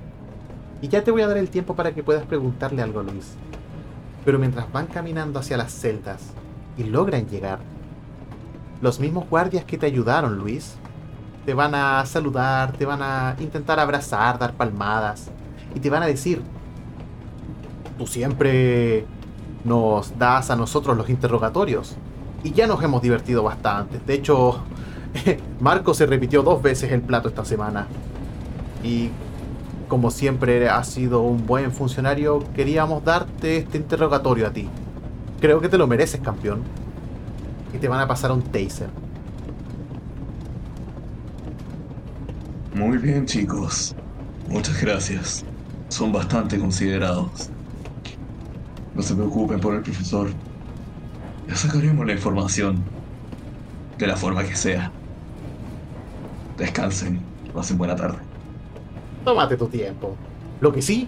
[0.81, 3.33] Y ya te voy a dar el tiempo para que puedas preguntarle algo a Luis.
[4.23, 6.21] Pero mientras van caminando hacia las celdas
[6.77, 7.59] y logran llegar,
[8.81, 10.75] los mismos guardias que te ayudaron, Luis,
[11.45, 15.29] te van a saludar, te van a intentar abrazar, dar palmadas
[15.73, 16.41] y te van a decir,
[17.97, 19.05] tú siempre
[19.63, 21.95] nos das a nosotros los interrogatorios
[22.43, 23.99] y ya nos hemos divertido bastante.
[24.05, 24.59] De hecho,
[25.59, 27.87] Marco se repitió dos veces el plato esta semana.
[28.83, 29.09] Y
[29.87, 34.67] como siempre has sido un buen funcionario, queríamos darte este interrogatorio a ti.
[35.39, 36.61] Creo que te lo mereces, campeón.
[37.73, 38.89] Y te van a pasar un taser.
[42.73, 43.95] Muy bien, chicos.
[44.49, 45.45] Muchas gracias.
[45.89, 47.49] Son bastante considerados.
[48.95, 50.29] No se preocupen por el profesor.
[51.47, 52.83] Ya sacaremos la información.
[53.97, 54.91] De la forma que sea.
[56.57, 57.19] Descansen.
[57.53, 58.24] Pasen buena tarde
[59.25, 60.15] tómate tu tiempo.
[60.61, 61.07] Lo que sí,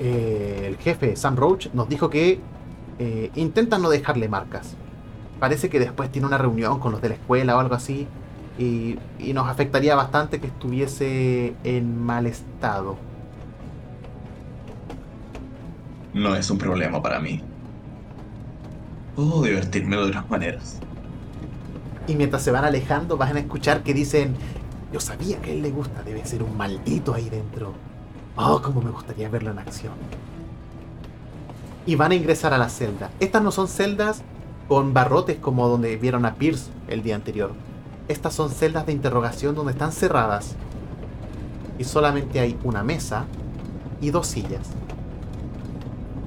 [0.00, 2.40] eh, el jefe Sam Roach nos dijo que
[2.98, 4.74] eh, intentan no dejarle marcas.
[5.38, 8.08] Parece que después tiene una reunión con los de la escuela o algo así.
[8.58, 12.96] Y, y nos afectaría bastante que estuviese en mal estado.
[16.14, 17.40] no es un problema para mí.
[19.14, 20.78] Puedo divertirme de otras maneras.
[22.06, 24.34] Y mientras se van alejando, van a escuchar que dicen:
[24.92, 27.74] Yo sabía que a él le gusta, debe ser un maldito ahí dentro.
[28.36, 29.92] Oh, cómo me gustaría verlo en acción.
[31.86, 33.10] Y van a ingresar a la celda.
[33.20, 34.22] Estas no son celdas
[34.68, 37.52] con barrotes como donde vieron a Pierce el día anterior.
[38.08, 40.56] Estas son celdas de interrogación donde están cerradas.
[41.78, 43.24] Y solamente hay una mesa
[44.00, 44.68] y dos sillas.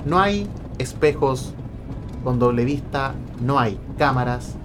[0.05, 1.53] No hay espejos
[2.23, 4.55] con doble vista, no hay cámaras.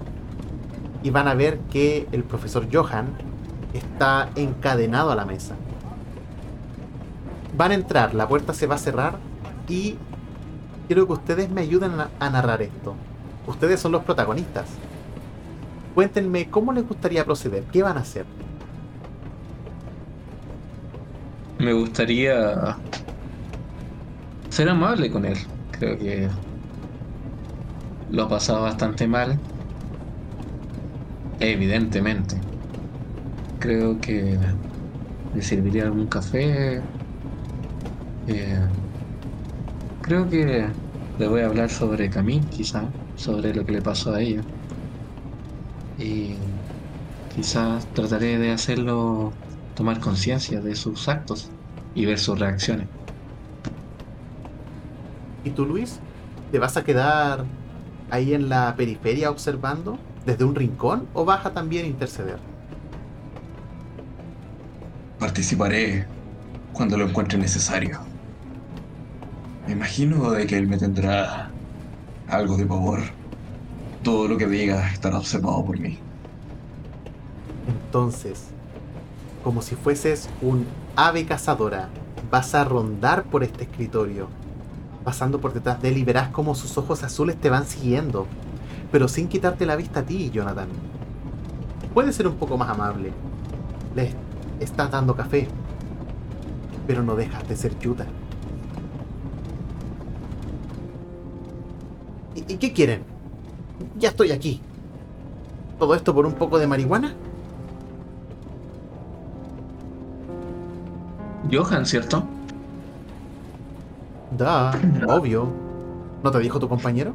[1.03, 3.07] Y van a ver que el profesor Johan
[3.73, 5.55] está encadenado a la mesa.
[7.55, 9.17] Van a entrar, la puerta se va a cerrar
[9.67, 9.97] y
[10.87, 12.95] quiero que ustedes me ayuden a, narrar esto.
[13.47, 14.65] Ustedes son los protagonistas.
[15.95, 18.25] Cuéntenme cómo les gustaría proceder, qué van a hacer.
[21.57, 22.77] Me gustaría
[24.49, 25.37] ser amable con él.
[25.71, 26.29] Creo que
[28.11, 29.37] lo ha pasado bastante mal.
[31.39, 32.48] Evidentemente.
[33.59, 34.37] Creo que
[35.35, 36.81] le serviría algún café.
[38.27, 38.67] Eh,
[40.01, 40.67] creo que
[41.17, 42.83] le voy a hablar sobre Camille, quizá,
[43.15, 44.41] sobre lo que le pasó a ella.
[45.97, 46.35] Y
[47.35, 49.33] quizás trataré de hacerlo
[49.75, 51.51] tomar conciencia de sus actos
[51.93, 52.87] y ver sus reacciones.
[55.43, 56.01] ¿Y tú, Luis?
[56.51, 57.45] ¿Te vas a quedar
[58.09, 62.48] ahí en la periferia observando desde un rincón o vas a también interceder?
[65.19, 66.05] Participaré
[66.71, 67.99] cuando lo encuentre necesario.
[69.67, 71.51] Me imagino de que él me tendrá
[72.29, 73.01] algo de pavor.
[74.01, 75.99] Todo lo que diga estará observado por mí.
[77.67, 78.45] Entonces,
[79.43, 80.65] como si fueses un
[80.95, 81.89] ave cazadora,
[82.31, 84.29] vas a rondar por este escritorio,
[85.03, 88.25] pasando por detrás de él y verás como sus ojos azules te van siguiendo,
[88.91, 90.69] pero sin quitarte la vista a ti, Jonathan.
[91.93, 93.11] Puede ser un poco más amable.
[93.95, 94.13] Le
[94.59, 95.47] estás dando café,
[96.87, 98.05] pero no dejas de ser Yuta.
[102.35, 103.03] ¿Y, ¿Y qué quieren?
[103.97, 104.61] Ya estoy aquí.
[105.77, 107.13] ¿Todo esto por un poco de marihuana?
[111.51, 112.23] Johan, ¿cierto?
[114.37, 114.71] Da,
[115.07, 115.47] obvio.
[116.23, 117.13] ¿No te dijo tu compañero?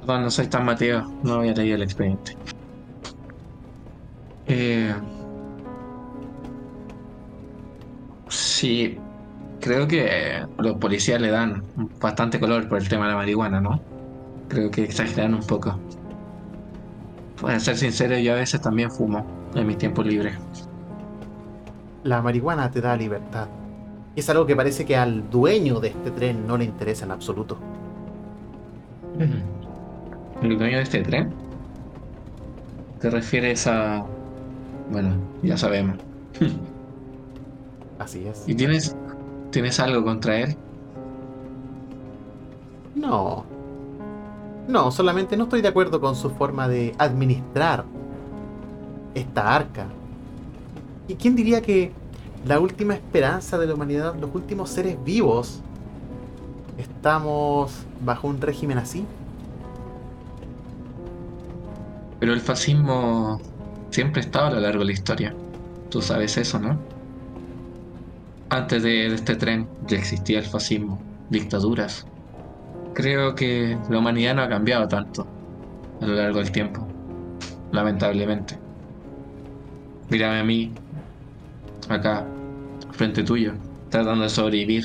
[0.00, 2.36] Perdón, no soy tan Mateo, no había leído el expediente.
[4.46, 4.94] Eh,
[8.28, 8.98] sí,
[9.60, 11.62] creo que los policías le dan
[12.00, 13.80] bastante color por el tema de la marihuana, ¿no?
[14.48, 15.78] Creo que exageran un poco.
[17.40, 20.34] Para ser sincero, yo a veces también fumo en mi tiempo libre.
[22.02, 23.48] La marihuana te da libertad.
[24.14, 27.10] Y es algo que parece que al dueño de este tren no le interesa en
[27.10, 27.58] absoluto.
[30.42, 31.32] ¿El dueño de este tren?
[33.00, 34.04] ¿Te refieres a...
[34.90, 35.98] Bueno, ya sabemos.
[37.98, 38.44] Así es.
[38.46, 38.96] ¿Y tienes,
[39.50, 40.56] tienes algo contra él?
[42.94, 43.44] No.
[44.68, 47.84] No, solamente no estoy de acuerdo con su forma de administrar
[49.14, 49.86] esta arca.
[51.06, 51.92] ¿Y quién diría que
[52.44, 55.60] la última esperanza de la humanidad, los últimos seres vivos,
[56.78, 59.06] estamos bajo un régimen así?
[62.18, 63.38] Pero el fascismo
[63.94, 65.38] siempre ha estado a lo largo de la historia.
[65.88, 66.84] Tú sabes eso, ¿no?
[68.48, 72.08] Antes de, de este tren ya existía el fascismo, dictaduras.
[72.94, 75.30] Creo que la humanidad no ha cambiado tanto
[76.00, 76.92] a lo largo del tiempo,
[77.70, 78.62] lamentablemente.
[80.08, 80.78] Mírame a mí,
[81.88, 82.34] acá,
[82.92, 83.54] frente tuyo,
[83.88, 84.84] tratando de sobrevivir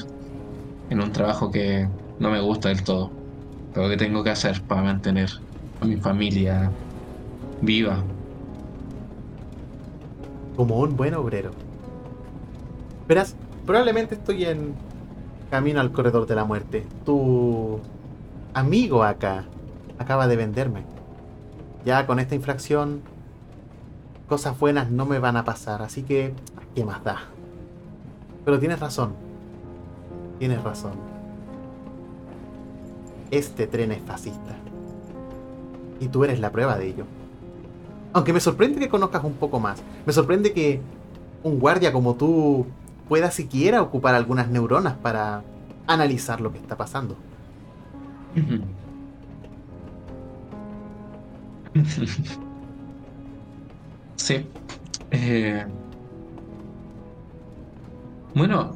[0.89, 1.88] en un trabajo que
[2.20, 3.16] no me gusta del todo,
[3.74, 5.30] pero que tengo que hacer para mantener
[5.82, 6.76] a mi familia
[7.62, 8.10] viva.
[10.60, 11.51] Como un buen obrero.
[13.07, 13.34] Verás,
[13.66, 14.74] probablemente estoy en
[15.49, 16.86] camino al corredor de la muerte.
[17.05, 17.80] Tu
[18.53, 19.45] amigo acá
[19.99, 20.84] acaba de venderme.
[21.86, 23.03] Ya con esta infracción,
[24.28, 26.34] cosas buenas no me van a pasar, así que,
[26.76, 27.20] ¿qué más da?
[28.43, 29.14] Pero tienes razón.
[30.39, 30.91] Tienes razón.
[33.32, 34.57] Este tren es fascista.
[36.01, 37.05] Y tú eres la prueba de ello.
[38.14, 39.82] Aunque me sorprende que conozcas un poco más.
[40.05, 40.82] Me sorprende que
[41.43, 42.66] un guardia como tú
[43.07, 45.43] pueda siquiera ocupar algunas neuronas para
[45.88, 47.18] analizar lo que está pasando.
[54.16, 54.45] Sí.
[55.12, 55.66] Eh,
[58.36, 58.76] bueno,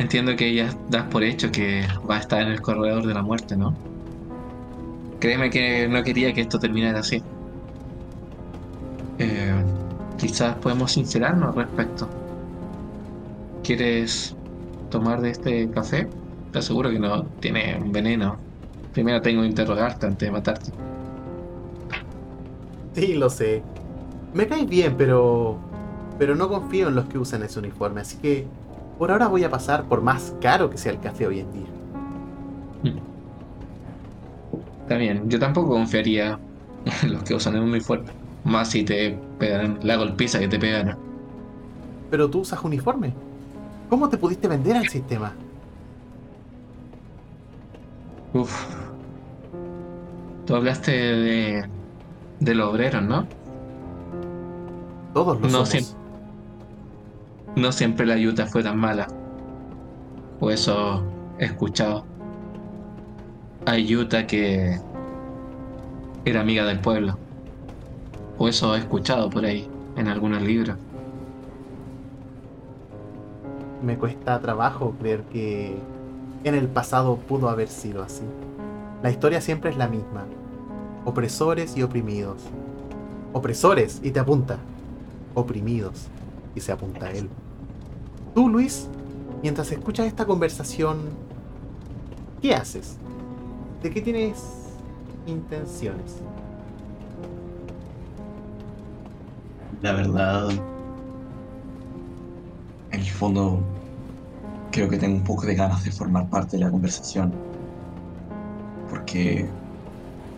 [0.00, 3.22] Entiendo que ya das por hecho que va a estar en el corredor de la
[3.22, 3.74] muerte, ¿no?
[5.20, 7.22] Créeme que no quería que esto terminara así.
[9.18, 9.54] Eh,
[10.16, 12.08] quizás podemos sincerarnos al respecto.
[13.62, 14.34] ¿Quieres
[14.88, 16.08] tomar de este café?
[16.52, 18.38] Te aseguro que no tiene veneno.
[18.94, 20.72] Primero tengo que interrogarte antes de matarte.
[22.94, 23.62] Sí, lo sé.
[24.34, 25.58] Me caes bien, pero.
[26.18, 28.46] Pero no confío en los que usan ese uniforme, así que.
[28.98, 31.66] Por ahora voy a pasar por más caro que sea el café hoy en día.
[32.84, 33.09] Está
[34.96, 36.38] bien, yo tampoco confiaría
[37.02, 38.10] en los que usan el uniforme.
[38.44, 40.96] Más si te pegan la golpiza que te pegan.
[42.10, 43.14] Pero tú usas uniforme.
[43.88, 45.34] ¿Cómo te pudiste vender al sistema?
[48.32, 48.52] Uf.
[50.46, 51.68] Tú hablaste de.
[52.40, 53.26] de los obreros, ¿no?
[55.12, 55.68] Todos lo No somos.
[55.68, 55.94] siempre.
[57.56, 59.08] No siempre la ayuda fue tan mala.
[60.40, 61.04] O eso
[61.38, 62.04] he escuchado.
[63.66, 64.80] Hay Yuta que
[66.24, 67.18] era amiga del pueblo.
[68.38, 70.76] O eso he escuchado por ahí, en algunos libros.
[73.82, 75.76] Me cuesta trabajo creer que
[76.44, 78.24] en el pasado pudo haber sido así.
[79.02, 80.24] La historia siempre es la misma.
[81.04, 82.42] Opresores y oprimidos.
[83.34, 84.58] Opresores y te apunta.
[85.34, 86.08] Oprimidos
[86.54, 87.28] y se apunta a él.
[88.34, 88.88] Tú, Luis,
[89.42, 90.98] mientras escuchas esta conversación,
[92.40, 92.99] ¿qué haces?
[93.82, 94.78] ¿De qué tienes
[95.26, 96.20] intenciones?
[99.80, 100.50] La verdad,
[102.90, 103.62] en el fondo,
[104.70, 107.32] creo que tengo un poco de ganas de formar parte de la conversación.
[108.90, 109.48] Porque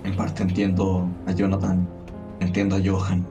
[0.04, 1.88] en parte entiendo a Jonathan,
[2.38, 3.26] entiendo a Johan.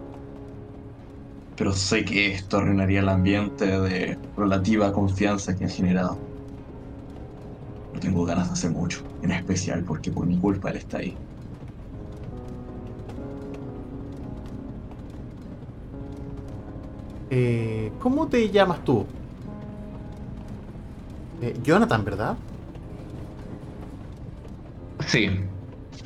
[1.55, 6.17] Pero sé que esto arruinaría el ambiente de relativa confianza que ha generado.
[7.93, 11.21] No tengo ganas de hacer mucho, en especial porque por mi culpa él está ahí.
[17.29, 19.13] Eh, ¿Cómo te llamas tú?
[21.39, 22.37] Eh, Jonathan, ¿verdad?
[25.07, 25.27] Sí,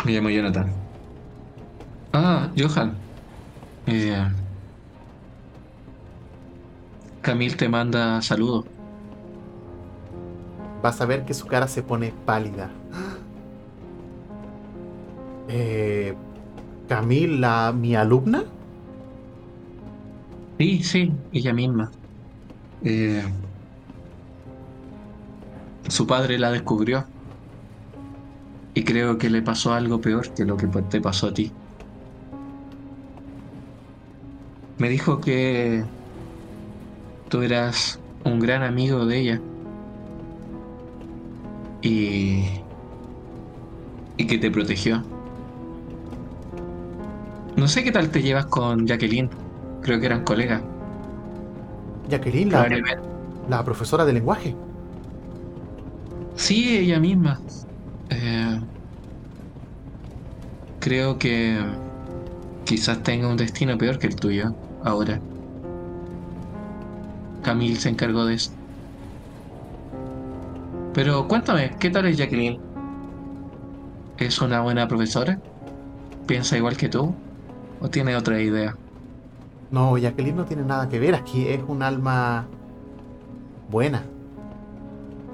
[0.05, 0.81] me llamo Jonathan.
[2.13, 3.05] Ah, Johan.
[3.87, 4.25] Eh,
[7.21, 8.65] Camil te manda saludos.
[10.85, 12.69] vas a ver que su cara se pone pálida.
[15.57, 16.13] Eh,
[16.89, 18.43] Camila, mi alumna.
[20.59, 21.91] Sí, sí, ella misma.
[22.83, 23.23] Eh,
[25.87, 27.05] su padre la descubrió.
[28.73, 31.53] Y creo que le pasó algo peor que lo que te pasó a ti.
[34.77, 35.85] Me dijo que
[37.29, 39.41] tú eras un gran amigo de ella.
[41.81, 42.43] Y...
[44.17, 45.14] Y que te protegió.
[47.55, 49.29] No sé qué tal te llevas con Jacqueline.
[49.81, 50.61] Creo que eran colegas.
[52.09, 52.51] Jacqueline,
[53.49, 54.55] la, profesora de lenguaje.
[56.35, 57.39] Sí, ella misma.
[58.09, 58.59] Eh,
[60.79, 61.57] creo que
[62.65, 64.53] quizás tenga un destino peor que el tuyo
[64.83, 65.19] ahora.
[67.41, 68.51] Camille se encargó de eso.
[70.93, 72.59] Pero cuéntame, ¿qué tal es Jacqueline?
[74.17, 75.39] ¿Es una buena profesora?
[76.25, 77.13] ¿Piensa igual que tú?
[77.81, 78.75] ¿O tiene otra idea?
[79.71, 81.15] No, Jacqueline no tiene nada que ver.
[81.15, 82.45] Aquí es un alma
[83.69, 84.03] buena.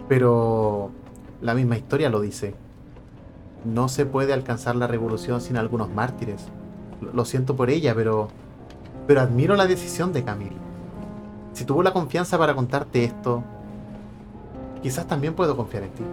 [0.07, 0.91] Pero
[1.41, 2.55] la misma historia lo dice.
[3.63, 6.51] No se puede alcanzar la revolución sin algunos mártires.
[7.13, 8.29] Lo- siento por ella, pero
[9.07, 10.61] pero admiro la decisión de Camille.
[11.53, 13.43] Si tuvo la confianza para contarte esto,
[14.81, 16.03] quizás también puedo confiar en ti.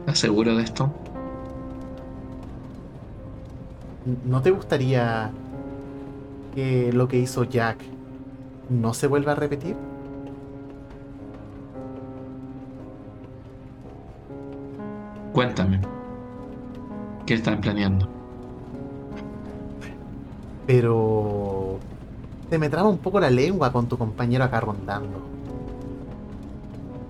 [0.00, 0.90] ¿Estás seguro de esto?
[4.04, 5.30] ¿No te gustaría
[6.54, 7.78] que lo que hizo Jack
[8.68, 9.76] no se vuelva a repetir?
[15.32, 15.80] Cuéntame.
[17.26, 18.08] ¿Qué están planeando?
[20.66, 21.78] Pero
[22.50, 25.22] te me traba un poco la lengua con tu compañero acá rondando.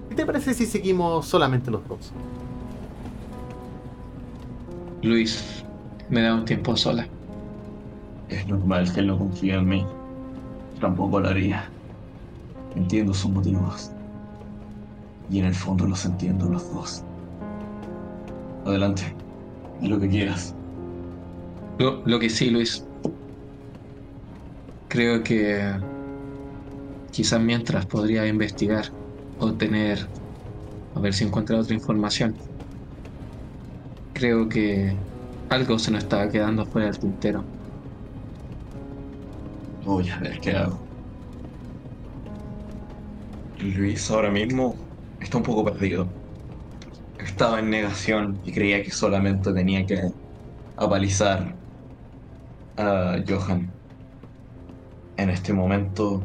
[0.09, 2.13] ¿Qué te parece si seguimos solamente los dos?
[5.03, 5.64] Luis,
[6.09, 7.09] me da un tiempo sola.
[8.29, 9.87] Es normal que él no confíe en mí.
[10.81, 11.71] Tampoco lo haría.
[12.75, 13.91] Entiendo sus motivos.
[15.31, 17.05] Y en el fondo los entiendo los dos.
[18.65, 19.03] Adelante.
[19.81, 20.55] Haz lo que quieras.
[21.79, 22.87] Lo, lo que sí, Luis.
[24.89, 25.75] Creo que
[27.15, 28.87] Quizás mientras podría investigar
[29.39, 30.01] o tener,
[30.97, 32.37] a ver si encuentra otra información.
[34.13, 34.99] Creo que
[35.51, 37.45] algo se nos estaba quedando fuera del tintero.
[39.85, 40.79] Voy a ver qué hago.
[43.59, 44.75] Luis ahora mismo
[45.21, 46.09] está un poco perdido.
[47.19, 50.11] Estaba en negación y creía que solamente tenía que
[50.77, 51.55] apalizar
[52.77, 53.71] a Johan.
[55.17, 56.23] En este momento,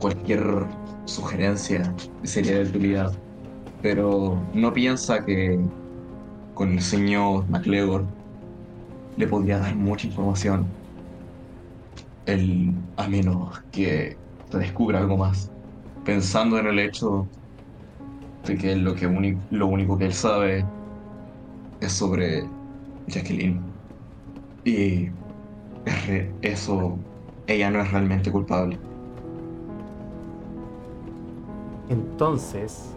[0.00, 0.66] cualquier
[1.04, 1.94] sugerencia
[2.24, 3.12] sería de utilidad,
[3.82, 5.60] pero no piensa que
[6.56, 8.06] con el señor MacLeod
[9.18, 10.66] le podría dar mucha información.
[12.24, 14.16] El, a menos que
[14.50, 15.50] se descubra algo más.
[16.06, 17.26] Pensando en el hecho
[18.46, 20.64] de que lo, que lo único que él sabe
[21.80, 22.48] es sobre
[23.06, 23.60] Jacqueline.
[24.64, 25.10] Y
[26.40, 26.98] eso,
[27.46, 28.78] ella no es realmente culpable.
[31.90, 32.94] Entonces,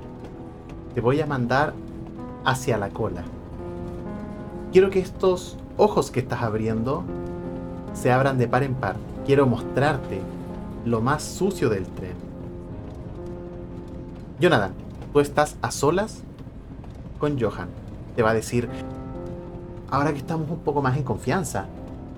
[0.95, 1.73] te voy a mandar
[2.45, 3.25] hacia la cola.
[4.71, 7.03] Quiero que estos ojos que estás abriendo
[7.93, 8.97] se abran de par en par.
[9.25, 10.21] Quiero mostrarte
[10.85, 12.13] lo más sucio del tren.
[14.39, 14.73] Jonathan,
[15.11, 16.21] tú estás a solas
[17.17, 17.69] con Johan.
[18.15, 18.69] Te va a decir,
[19.89, 21.65] ahora que estamos un poco más en confianza,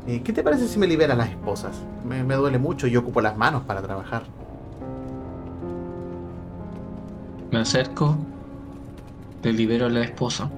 [0.05, 1.79] eh, ¿qué te parece si me liberas las esposas?
[2.05, 4.23] Me, duele mucho y ocupo las manos para trabajar.
[7.49, 8.17] Me acerco,
[9.41, 10.49] le libero a la esposa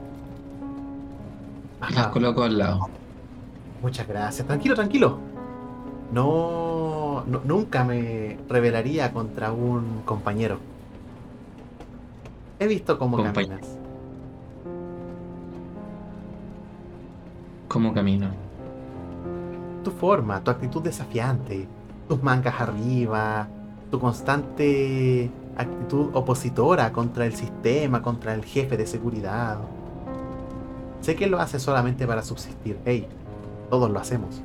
[1.92, 2.88] las coloco al lado.
[3.82, 4.48] Muchas gracias.
[4.48, 5.18] Tranquilo, tranquilo.
[6.12, 10.60] No, nunca me rebelaría contra un compañero.
[12.60, 13.78] He visto cómo caminas.
[17.68, 18.28] ¿Cómo camino?
[19.84, 21.68] Tu forma, tu actitud desafiante,
[22.08, 23.48] tus mangas arriba,
[23.90, 29.58] tu constante actitud opositora contra el sistema, contra el jefe de seguridad.
[31.04, 32.78] Sé que lo hace solamente para subsistir.
[32.86, 33.06] Hey,
[33.70, 34.42] todos lo hacemos.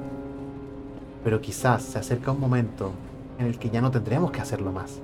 [1.23, 2.91] Pero quizás se acerca un momento
[3.39, 4.99] en el que ya no tendremos que hacerlo más.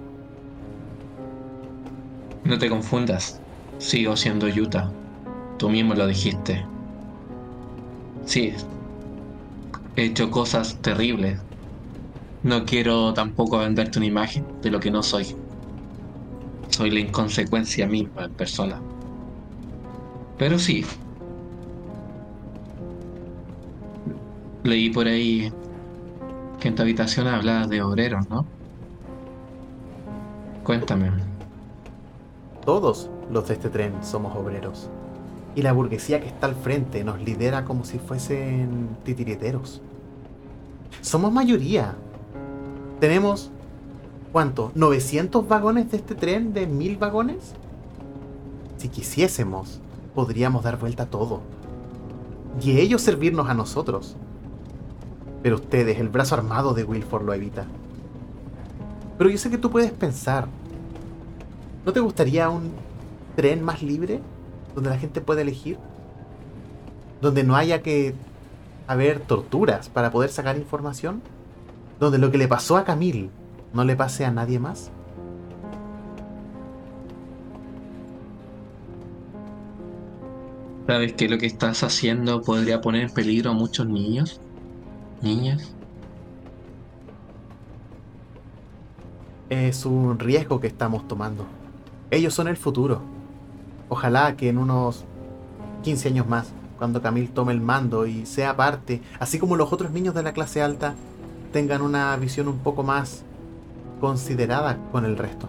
[2.43, 3.41] No te confundas.
[3.79, 4.91] Sigo siendo Yuta.
[5.57, 6.67] Tú mismo lo dijiste.
[8.27, 8.53] Sí.
[9.95, 11.39] He hecho cosas terribles.
[12.43, 15.37] No quiero tampoco venderte una imagen de lo que no soy.
[16.71, 18.81] Soy la inconsecuencia misma en persona.
[20.37, 20.85] Pero sí.
[24.65, 25.53] Leí por ahí
[26.59, 28.47] que en tu habitación hablas de obreros, ¿no?
[30.65, 31.11] Cuéntame.
[32.65, 34.89] Todos los de este tren somos obreros.
[35.55, 39.83] Y la burguesía que está al frente nos lidera como si fuesen titiriteros.
[41.03, 41.95] Somos mayoría.
[43.01, 43.51] Tenemos
[44.33, 44.73] ¿cuánto?
[44.75, 47.53] ¿900 vagones de este tren de 1000 vagones?
[48.79, 49.81] Si quisiésemos,
[50.15, 51.43] podríamos dar vuelta a todo.
[52.63, 54.17] Y ellos servirnos a nosotros.
[55.45, 57.67] Pero ustedes, el brazo armado de Wilford lo evita.
[59.19, 60.49] Pero yo sé que tú puedes pensar.
[61.85, 62.73] ¿No te gustaría un
[63.37, 64.23] tren más libre?
[64.75, 65.77] Donde la gente pueda elegir.
[67.21, 68.15] Donde no haya que
[68.87, 71.21] haber torturas para poder sacar información.
[72.01, 73.29] Donde lo que le pasó a Camille
[73.75, 74.91] no le pase a nadie más?
[80.87, 84.41] ¿Sabes que lo que estás haciendo podría poner en peligro a muchos niños?
[85.23, 85.73] ¿Niñas?
[89.51, 91.47] Es un riesgo que estamos tomando.
[92.11, 93.01] Ellos son el futuro.
[93.89, 95.05] Ojalá que en unos
[95.83, 99.91] 15 años más, cuando Camille tome el mando y sea parte, así como los otros
[99.91, 100.95] niños de la clase alta,
[101.53, 103.23] tengan una visión un poco más
[104.01, 105.49] considerada con el resto.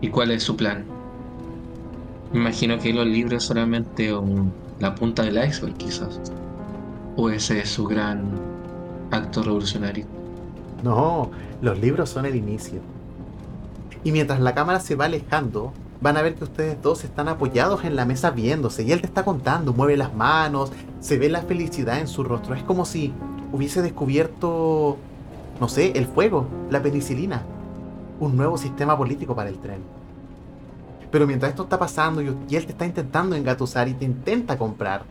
[0.00, 0.84] ¿Y cuál es su plan?
[2.32, 4.12] imagino que los libros solamente
[4.80, 6.20] la punta del iceberg, quizás.
[7.16, 8.30] ¿O ese es su gran
[9.10, 10.06] acto revolucionario?
[10.82, 11.30] No,
[11.60, 12.80] los libros son el inicio.
[14.04, 17.84] Y mientras la cámara se va alejando, van a ver que ustedes dos están apoyados
[17.84, 21.42] en la mesa viéndose y él te está contando, mueve las manos, se ve la
[21.42, 22.54] felicidad en su rostro.
[22.54, 23.12] Es como si
[23.52, 24.96] hubiese descubierto,
[25.60, 27.42] no sé, el fuego, la penicilina,
[28.20, 29.97] un nuevo sistema político para el tren.
[31.10, 35.02] Pero mientras esto está pasando y él te está intentando engatusar y te intenta comprar,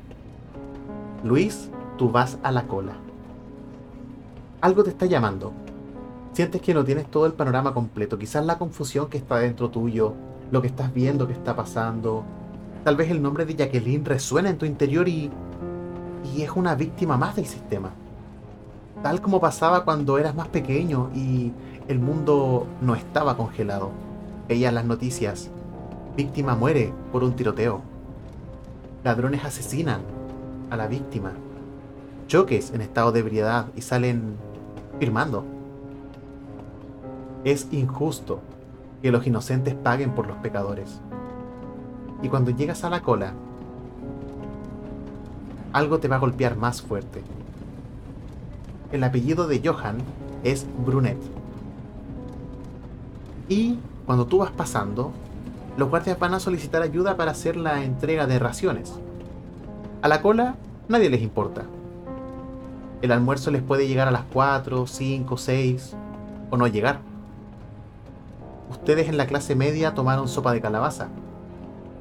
[1.23, 2.93] Luis, tú vas a la cola.
[4.61, 5.53] Algo te está llamando.
[6.33, 10.13] Sientes que no tienes todo el panorama completo, quizás la confusión que está dentro tuyo,
[10.51, 12.23] lo que estás viendo que está pasando.
[12.83, 15.31] Tal vez el nombre de Jacqueline resuena en tu interior y,
[16.37, 17.89] es una víctima más del sistema.
[19.01, 21.51] Tal como pasaba cuando eras más pequeño y
[21.87, 23.89] el mundo no estaba congelado.
[24.47, 25.49] Veías las noticias.
[26.17, 27.83] Víctima muere por un tiroteo.
[29.03, 30.01] Ladrones asesinan
[30.71, 31.33] a la víctima.
[32.27, 34.35] Choques en estado de ebriedad y salen
[34.99, 35.45] firmando.
[37.43, 38.39] Es injusto
[39.03, 40.99] que los inocentes paguen por los pecadores.
[42.23, 43.33] Y cuando llegas a la cola,
[45.71, 47.21] algo te va a golpear más fuerte.
[48.91, 49.97] El apellido de Johan
[50.43, 51.19] es Brunet.
[53.47, 53.77] Y
[54.07, 55.11] cuando tú vas pasando,
[55.77, 58.95] los guardias van a solicitar ayuda para hacer la entrega de raciones.
[60.01, 60.55] A la cola
[60.87, 61.65] nadie les importa.
[63.03, 65.95] El almuerzo les puede llegar a las 4, 5, 6
[66.49, 66.99] o no llegar.
[68.71, 71.09] Ustedes en la clase media tomaron sopa de calabaza.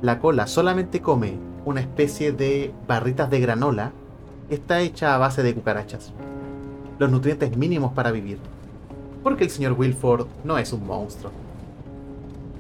[0.01, 1.35] La cola solamente come
[1.67, 3.93] una especie de barritas de granola
[4.49, 6.15] que está hecha a base de cucarachas.
[6.99, 8.39] Los nutrientes mínimos para vivir.
[9.23, 11.46] Porque el señor Wilford no es un monstruo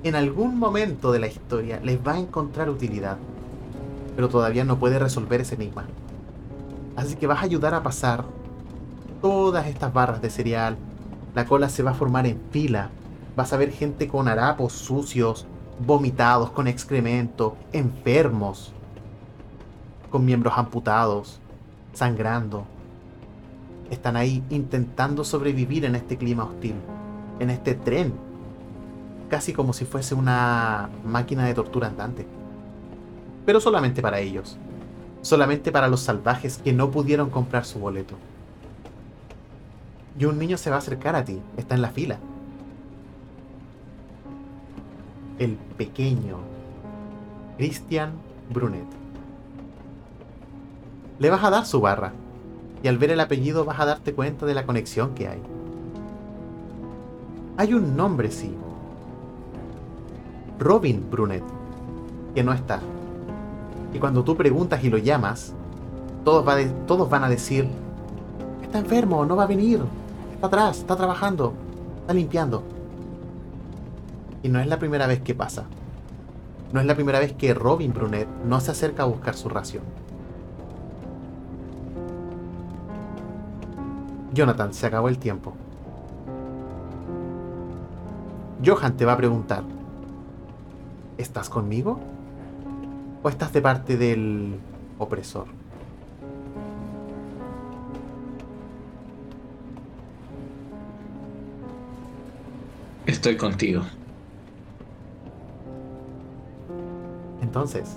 [0.08, 3.16] en algún momento de la historia les va a encontrar utilidad,
[4.14, 5.86] pero todavía no puede resolver ese enigma.
[6.96, 8.24] Así que vas a ayudar a pasar
[9.20, 10.76] todas estas barras de cereal,
[11.34, 12.90] la cola se va a formar en fila,
[13.36, 15.46] vas a ver gente con harapos sucios,
[15.84, 18.72] vomitados, con excremento, enfermos,
[20.10, 21.40] con miembros amputados,
[21.92, 22.64] sangrando.
[23.90, 26.76] Están ahí intentando sobrevivir en este clima hostil,
[27.38, 28.25] en este tren
[29.28, 32.26] casi como si fuese una máquina de tortura andante.
[33.44, 34.58] Pero solamente para ellos.
[35.22, 38.14] Solamente para los salvajes que no pudieron comprar su boleto.
[40.18, 42.18] Y un niño se va a acercar a ti, está en la fila.
[45.38, 46.38] El pequeño
[47.58, 48.12] Christian
[48.50, 48.86] Brunet.
[51.18, 52.12] Le vas a dar su barra,
[52.82, 55.42] y al ver el apellido vas a darte cuenta de la conexión que hay.
[57.56, 58.54] Hay un nombre, sí,
[60.58, 61.44] Robin Brunet,
[62.34, 62.80] que no está.
[63.92, 65.54] Y cuando tú preguntas y lo llamas,
[66.24, 66.44] todos,
[66.86, 67.68] todos van a decir,
[68.62, 69.80] está enfermo, no va a venir,
[70.34, 71.52] está atrás, está trabajando,
[72.00, 72.62] está limpiando.
[74.42, 75.64] Y no es la primera vez que pasa.
[76.72, 79.82] No es la primera vez que Robin Brunet no se acerca a buscar su ración.
[84.32, 85.54] Jonathan, se acabó el tiempo.
[88.64, 89.62] Johan te va a preguntar,
[91.18, 91.98] ¿Estás conmigo?
[93.22, 94.58] ¿O estás de parte del
[94.98, 95.46] opresor?
[103.06, 103.82] Estoy contigo.
[107.40, 107.96] Entonces,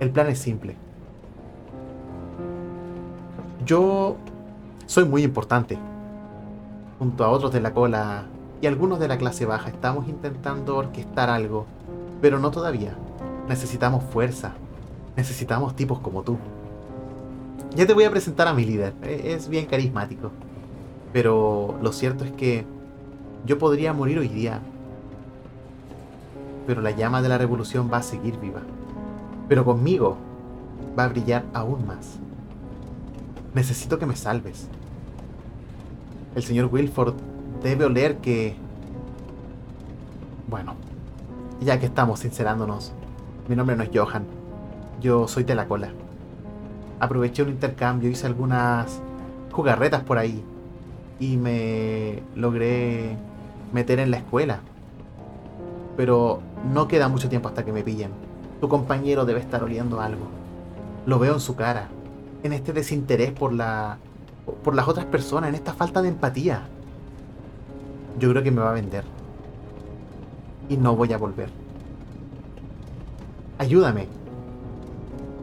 [0.00, 0.74] el plan es simple.
[3.64, 4.16] Yo
[4.86, 5.78] soy muy importante.
[6.98, 8.24] Junto a otros de la cola
[8.60, 11.66] y algunos de la clase baja estamos intentando orquestar algo
[12.20, 12.96] pero no todavía.
[13.48, 14.52] Necesitamos fuerza.
[15.16, 16.36] Necesitamos tipos como tú.
[17.74, 18.94] Ya te voy a presentar a mi líder.
[19.02, 20.30] E-, es bien carismático.
[21.12, 22.64] Pero lo cierto es que
[23.44, 24.60] yo podría morir hoy día.
[26.66, 28.60] Pero la llama de la revolución va a seguir viva.
[29.48, 30.16] Pero conmigo
[30.98, 32.18] va a brillar aún más.
[33.54, 34.68] Necesito que me salves.
[36.34, 37.14] El señor Wilford
[37.62, 38.56] debe oler que...
[40.48, 40.74] Bueno,
[41.60, 42.92] ya que estamos sincerándonos,
[43.48, 44.24] mi nombre no es Johan.
[45.00, 45.90] Yo soy de la cola.
[47.00, 49.00] Aproveché un intercambio, hice algunas
[49.52, 50.42] jugarretas por ahí
[51.18, 53.16] y me logré
[53.72, 54.60] meter en la escuela.
[55.96, 56.40] Pero
[56.72, 58.10] no queda mucho tiempo hasta que me pillen.
[58.60, 60.26] Tu compañero debe estar oliendo algo.
[61.06, 61.88] Lo veo en su cara,
[62.42, 63.98] en este desinterés por la
[64.62, 66.68] por las otras personas, en esta falta de empatía.
[68.18, 69.15] Yo creo que me va a vender
[70.68, 71.50] y no voy a volver.
[73.58, 74.06] Ayúdame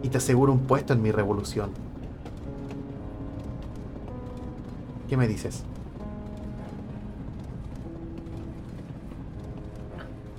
[0.04, 1.72] y te aseguro un puesto en mi revolución.
[5.10, 5.64] ¿Qué me dices?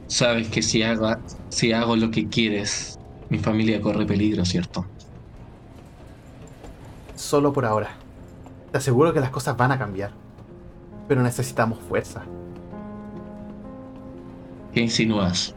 [0.07, 1.17] Sabes que si hago,
[1.49, 2.99] si hago lo que quieres,
[3.31, 4.85] mi familia corre peligro, ¿cierto?
[7.17, 7.91] Solo por ahora.
[8.71, 10.13] Te aseguro que las cosas van a cambiar.
[11.09, 12.23] Pero necesitamos fuerza.
[14.75, 15.55] ¿Qué insinúas?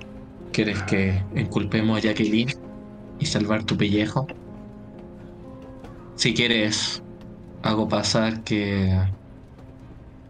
[0.51, 2.53] ¿Quieres que enculpemos a Jacqueline
[3.17, 4.27] y salvar tu pellejo?
[6.13, 7.01] Si quieres,
[7.63, 8.95] hago pasar que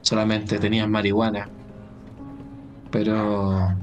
[0.01, 1.49] solamente tenías marihuana.
[2.89, 3.75] Pero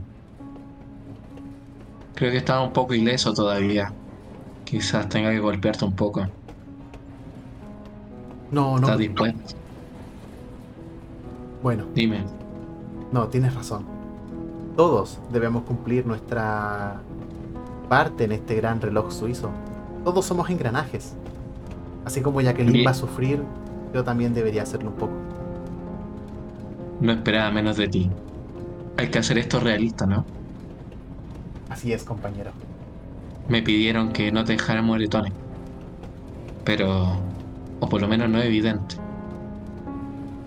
[2.15, 3.93] creo que estaba un poco ileso todavía.
[4.65, 6.23] Quizás tenga que golpearte un poco.
[8.51, 8.87] No, no.
[8.87, 9.55] ¿Estás dispuesto?
[11.63, 12.25] Bueno, Dime.
[13.13, 13.94] no, tienes razón.
[14.77, 17.01] Todos debemos cumplir nuestra
[17.89, 19.51] parte en este gran reloj suizo.
[20.05, 21.15] Todos somos engranajes.
[22.05, 22.87] Así como Jacqueline Bien.
[22.87, 23.43] va a sufrir,
[23.95, 25.13] yo también debería hacerlo un poco.
[27.01, 28.11] No esperaba menos de ti.
[28.97, 30.25] Hay que hacer esto realista, ¿no?
[31.71, 32.51] Así es, compañero.
[33.49, 35.33] Me pidieron que no te dejara moretones.
[36.65, 37.19] Pero...
[37.81, 38.97] O por lo menos no evidente.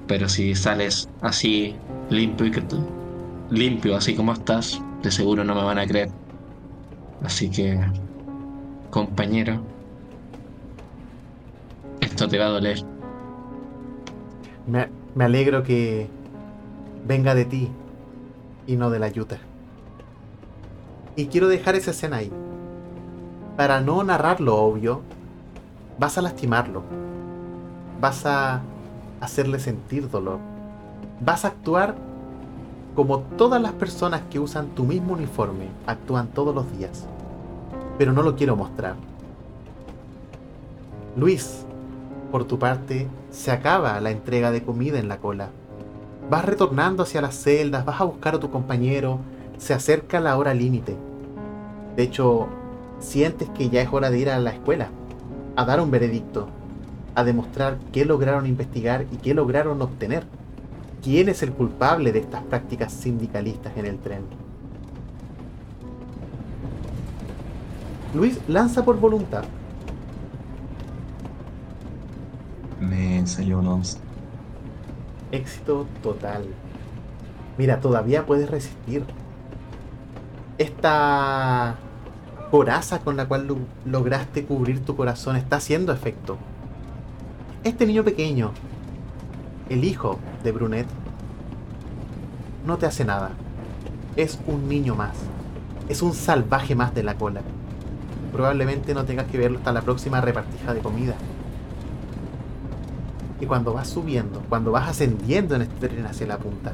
[0.08, 1.76] Pero si sales así,
[2.10, 2.84] limpio y que tú-
[3.50, 6.10] limpio así como estás, de seguro no me van a creer.
[7.24, 7.80] Así que...
[8.90, 9.62] Compañero...
[12.00, 12.84] Esto te va a doler.
[14.66, 16.08] Me, me alegro que
[17.06, 17.70] venga de ti
[18.66, 19.38] y no de la Yuta.
[21.16, 22.32] Y quiero dejar esa escena ahí.
[23.56, 25.02] Para no narrar lo obvio,
[26.00, 26.84] vas a lastimarlo.
[28.00, 28.62] Vas a
[29.22, 30.40] hacerle sentir dolor.
[31.22, 31.96] Vas a actuar
[32.98, 37.06] como todas las personas que usan tu mismo uniforme actúan todos los días.
[38.00, 38.96] Pero no lo quiero mostrar.
[41.16, 41.64] Luis,
[42.32, 45.50] por tu parte, se acaba la entrega de comida en la cola.
[46.32, 49.20] Vas retornando hacia las celdas, vas a buscar a tu compañero,
[49.60, 50.98] se acerca la hora límite.
[51.96, 52.48] De hecho,
[52.98, 54.90] sientes que ya es hora de ir a la escuela,
[55.56, 56.48] a dar un veredicto,
[57.14, 60.26] a demostrar qué lograron investigar y qué lograron obtener.
[61.04, 64.22] ¿Quién es el culpable de estas prácticas sindicalistas en el tren?
[68.14, 69.44] Luis lanza por voluntad.
[72.80, 73.98] Me salió un 11.
[75.32, 76.46] Éxito total.
[77.58, 79.04] Mira, todavía puedes resistir.
[80.58, 81.76] Esta
[82.52, 86.38] coraza con la cual lo- lograste cubrir tu corazón está haciendo efecto.
[87.64, 88.52] Este niño pequeño,
[89.70, 90.18] el hijo
[90.48, 90.88] de Brunet,
[92.66, 93.32] no te hace nada.
[94.16, 95.18] Es un niño más.
[95.90, 97.42] Es un salvaje más de la cola.
[98.32, 101.16] Probablemente no tengas que verlo hasta la próxima repartija de comida.
[103.42, 106.72] Y cuando vas subiendo, cuando vas ascendiendo en este tren hacia la punta,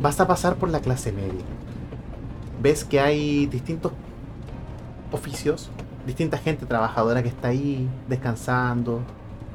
[0.00, 1.44] vas a pasar por la clase media.
[2.62, 3.92] Ves que hay distintos
[5.10, 5.70] oficios,
[6.06, 9.00] distinta gente trabajadora que está ahí descansando.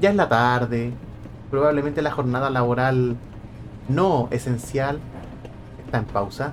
[0.02, 0.94] Ya es la tarde,
[1.52, 3.18] probablemente la jornada laboral
[3.90, 5.00] no esencial
[5.86, 6.52] está en pausa.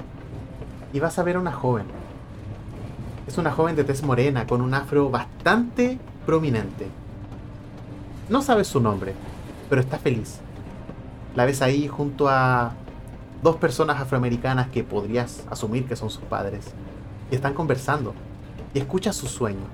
[0.93, 1.87] Y vas a ver a una joven.
[3.27, 6.89] Es una joven de tez morena con un afro bastante prominente.
[8.29, 9.15] No sabes su nombre,
[9.71, 10.41] pero está feliz.
[11.37, 12.73] La ves ahí junto a
[13.43, 16.73] dos personas afroamericanas que podrías asumir que son sus padres.
[17.31, 18.15] Y están conversando.
[18.75, 19.67] Y escuchas su sueño.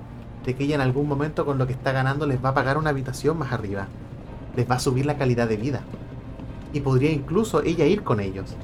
[0.45, 2.77] De que ella en algún momento con lo que está ganando les va a pagar
[2.77, 3.87] una habitación más arriba.
[4.55, 5.81] Les va a subir la calidad de vida.
[6.73, 8.55] Y podría incluso ella ir con ellos.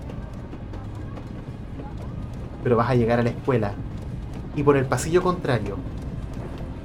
[2.63, 3.73] Pero vas a llegar a la escuela.
[4.55, 5.77] Y por el pasillo contrario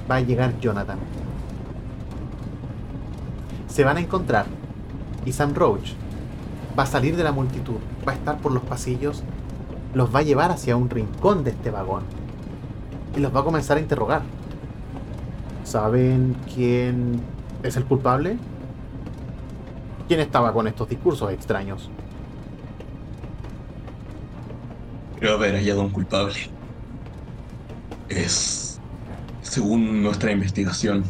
[0.09, 0.99] va a llegar Jonathan
[3.77, 4.47] se van a encontrar
[5.23, 5.91] y Sam Roach
[6.75, 7.75] va a salir de la multitud,
[8.07, 9.21] va a estar por los pasillos,
[9.93, 12.01] los va a llevar hacia un rincón de este vagón
[13.15, 14.23] y los va a comenzar a interrogar.
[15.63, 17.21] ¿Saben quién
[17.61, 18.37] es el culpable?
[20.07, 21.89] ¿Quién estaba con estos discursos extraños?
[25.19, 26.35] Creo haber hallado un culpable.
[28.09, 28.79] Es,
[29.41, 31.03] según nuestra investigación,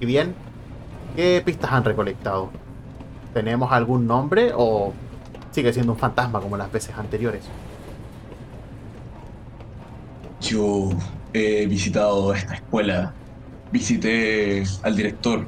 [0.00, 0.34] Y bien,
[1.16, 2.50] ¿qué pistas han recolectado?
[3.32, 4.92] ¿Tenemos algún nombre o
[5.50, 7.44] sigue siendo un fantasma como las veces anteriores?
[10.44, 10.90] yo
[11.32, 13.12] he visitado esta escuela.
[13.72, 15.46] Visité al director.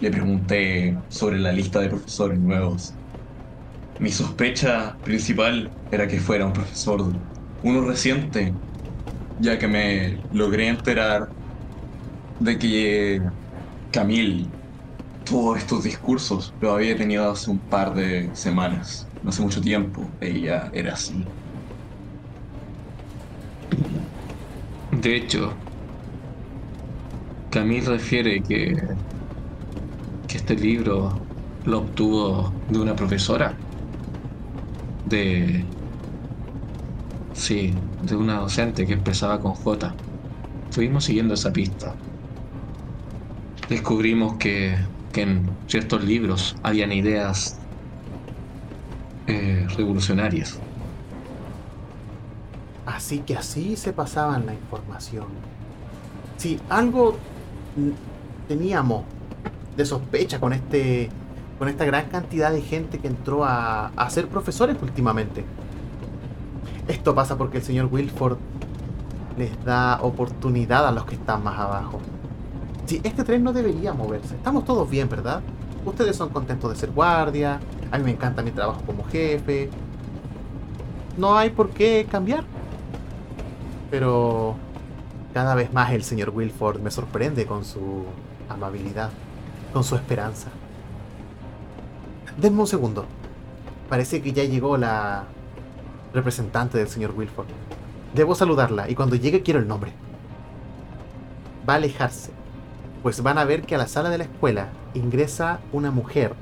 [0.00, 2.98] Le pregunté sobre la lista de profesores nuevos.
[3.98, 7.02] Mi sospecha principal era que fuera un profesor,
[7.60, 8.56] uno reciente,
[9.38, 11.22] ya que me logré enterar
[12.38, 13.20] de que
[13.90, 14.52] Camille,
[15.24, 20.16] todos estos discursos, los había tenido hace un par de semanas, no hace mucho tiempo.
[20.20, 21.32] Ella era así.
[24.90, 25.64] De hecho,
[27.50, 28.72] Camille refiere que,
[30.28, 31.18] que este libro
[31.64, 33.54] lo obtuvo de una profesora.
[35.06, 35.64] De...
[37.32, 37.72] Sí,
[38.02, 39.94] de una docente que empezaba con J.
[40.70, 41.94] Fuimos siguiendo esa pista.
[43.68, 44.76] Descubrimos que,
[45.12, 47.58] que en ciertos libros habían ideas
[49.26, 50.58] eh, revolucionarias.
[52.86, 55.26] Así que así se pasaban la información.
[56.38, 57.16] Si algo
[58.48, 59.04] teníamos
[59.78, 61.08] de sospecha con este
[61.58, 65.44] con esta gran cantidad de gente que entró a, a ser profesores últimamente.
[66.86, 68.36] Esto pasa porque el señor Wilford
[69.36, 72.00] les da oportunidad a los que están más abajo.
[72.86, 74.36] Sí, este tren no debería moverse.
[74.36, 75.40] Estamos todos bien, ¿verdad?
[75.84, 77.60] Ustedes son contentos de ser guardia.
[77.90, 79.68] A mí me encanta mi trabajo como jefe.
[81.16, 82.44] No hay por qué cambiar.
[83.90, 84.54] Pero
[85.34, 88.04] cada vez más el señor Wilford me sorprende con su
[88.48, 89.10] amabilidad,
[89.72, 90.48] con su esperanza.
[92.36, 93.06] Denme un segundo.
[93.88, 95.24] Parece que ya llegó la
[96.12, 97.48] representante del señor Wilford.
[98.14, 99.92] Debo saludarla y cuando llegue quiero el nombre.
[101.68, 102.30] Va a alejarse,
[103.02, 106.34] pues van a ver que a la sala de la escuela ingresa una mujer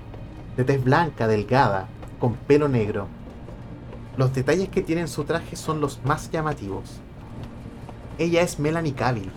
[0.57, 1.89] de tez blanca, delgada,
[2.19, 3.09] con pelo negro.
[4.17, 7.01] Los detalles que tiene en su traje son los más llamativos.
[8.19, 9.31] Ella es Melanie Cavill.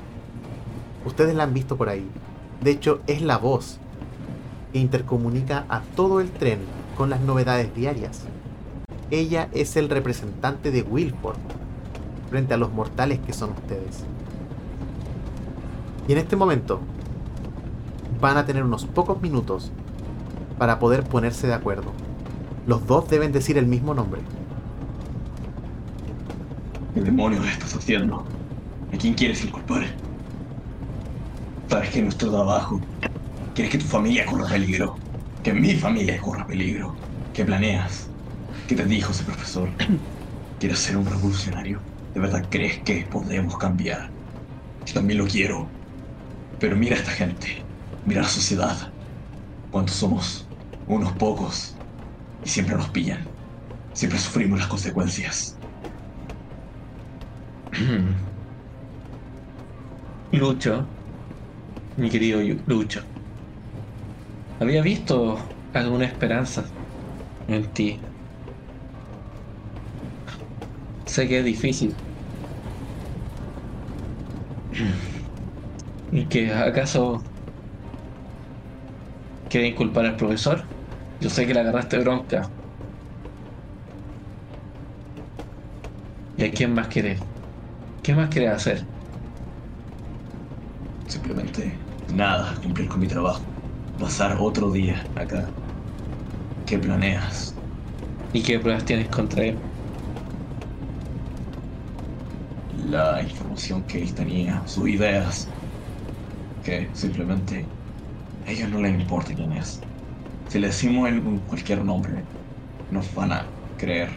[1.06, 2.08] Ustedes la han visto por ahí.
[2.62, 3.78] De hecho, es la voz
[4.72, 6.60] que intercomunica a todo el tren
[6.98, 8.24] con las novedades diarias.
[9.12, 11.38] Ella es el representante de Wilford
[12.30, 14.04] frente a los mortales que son ustedes.
[16.08, 16.80] Y en este momento
[18.20, 19.72] van a tener unos pocos minutos
[20.58, 21.92] para poder ponerse de acuerdo.
[22.68, 24.22] Los dos deben decir el mismo nombre.
[26.94, 28.26] ¿Qué demonios estás haciendo?
[28.94, 29.86] ¿A quién quieres inculpar?
[31.70, 32.82] Sabes que nuestro trabajo.
[33.54, 34.96] ¿Quieres que tu familia corra peligro?
[35.42, 37.02] Que mi familia corra peligro.
[37.34, 38.16] ¿Qué planeas?
[38.68, 39.76] ¿Qué te dijo ese profesor?
[40.60, 41.86] ¿Quieres ser un revolucionario?
[42.14, 44.02] ¿De verdad crees que podemos cambiar?
[44.86, 45.76] Yo también lo quiero.
[46.60, 47.48] Pero mira a esta gente.
[48.04, 48.78] Mira a la sociedad.
[49.70, 50.52] ¿Cuántos somos?
[50.86, 51.82] Unos pocos.
[52.44, 53.32] Y siempre nos pillan.
[53.94, 55.60] Siempre sufrimos las consecuencias.
[60.32, 60.92] Lucho,
[62.00, 63.02] mi querido Lucho,
[64.60, 65.38] había visto
[65.74, 66.64] alguna esperanza
[67.48, 68.08] en ti.
[71.06, 72.00] Sé que es difícil.
[76.12, 77.24] ¿Y que acaso
[79.48, 80.70] quiere inculpar al profesor?
[81.20, 82.50] Yo sé que le agarraste bronca.
[86.36, 87.20] ¿Y a quién más quiere?
[88.04, 88.88] ¿Qué más quiere hacer?
[91.08, 93.42] Simplemente nada, cumplir con mi trabajo.
[93.96, 95.54] Pasar otro día acá.
[96.66, 97.62] ¿Qué planeas?
[98.32, 99.64] ¿Y qué pruebas tienes contra él?
[102.72, 105.54] La información que él tenía, sus ideas.
[106.62, 107.72] Que simplemente
[108.46, 109.88] a ellos no les importa quién es.
[110.48, 112.28] Si le decimos el- cualquier nombre,
[112.90, 114.12] nos van a creer.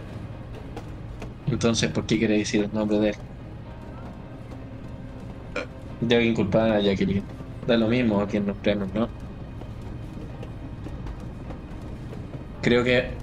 [1.46, 3.14] Entonces, ¿por qué quiere decir el nombre de él?
[6.00, 7.26] Debe inculpar a Jacqueline.
[7.66, 9.12] Da lo mismo a quien nos creemos, ¿no?
[12.60, 13.22] Creo que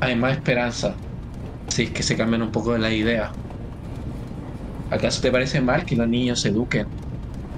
[0.00, 1.02] hay más esperanza
[1.68, 3.38] si es que se cambian un poco de la idea.
[4.88, 6.92] ¿Acaso te parece mal que los niños se eduquen?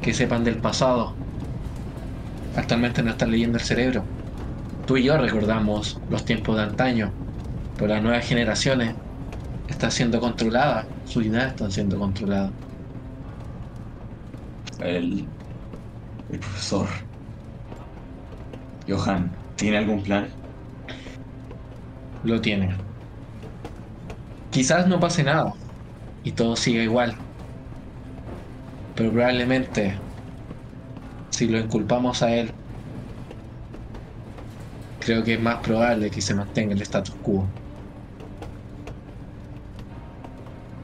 [0.01, 1.21] Que sepan del pasado.
[2.53, 4.11] Actualmente no están leyendo el cerebro.
[4.85, 7.17] Tú y yo recordamos los tiempos de antaño,
[7.77, 8.97] pero las nuevas generaciones
[9.67, 12.55] están siendo controladas, sus ideas están siendo controladas.
[14.79, 15.33] El,
[16.29, 16.89] el profesor.
[18.89, 20.37] Johan, ¿tiene algún plan?
[22.23, 22.85] Lo tiene.
[24.51, 25.53] Quizás no pase nada
[26.23, 27.25] y todo siga igual,
[28.95, 30.03] pero probablemente
[31.31, 32.55] si lo inculpamos a él,
[34.99, 37.53] creo que es más probable que se mantenga el status quo.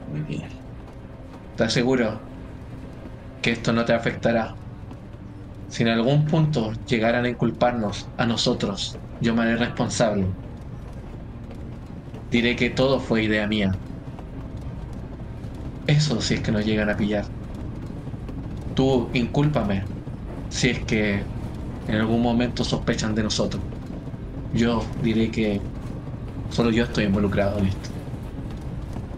[0.05, 0.49] Muy bien.
[1.55, 2.29] Te aseguro
[3.41, 4.59] que esto no te afectará.
[5.67, 10.35] Si en algún punto llegaran a inculparnos a nosotros, yo me haré responsable.
[12.29, 13.71] Diré que todo fue idea mía.
[15.87, 17.25] Eso si es que nos llegan a pillar.
[18.73, 19.85] Tú incúlpame
[20.49, 21.27] si es que
[21.87, 23.63] en algún momento sospechan de nosotros.
[24.51, 25.61] Yo diré que
[26.49, 27.89] solo yo estoy involucrado en esto.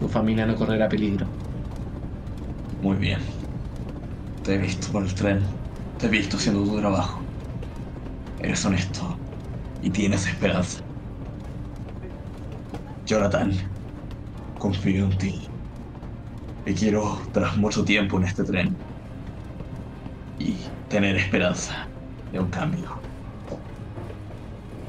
[0.00, 1.30] Tu familia no correrá peligro.
[2.80, 3.20] Muy bien.
[4.42, 5.46] Te he visto por el tren.
[5.98, 7.20] Te he visto haciendo tu trabajo.
[8.40, 9.16] Eres honesto.
[9.82, 10.80] Y tienes esperanza.
[13.04, 13.52] Jonathan,
[14.58, 15.48] confío en ti.
[16.66, 18.76] Y quiero, tras mucho tiempo en este tren,
[20.38, 20.56] y
[20.88, 21.86] tener esperanza
[22.32, 22.90] de un cambio.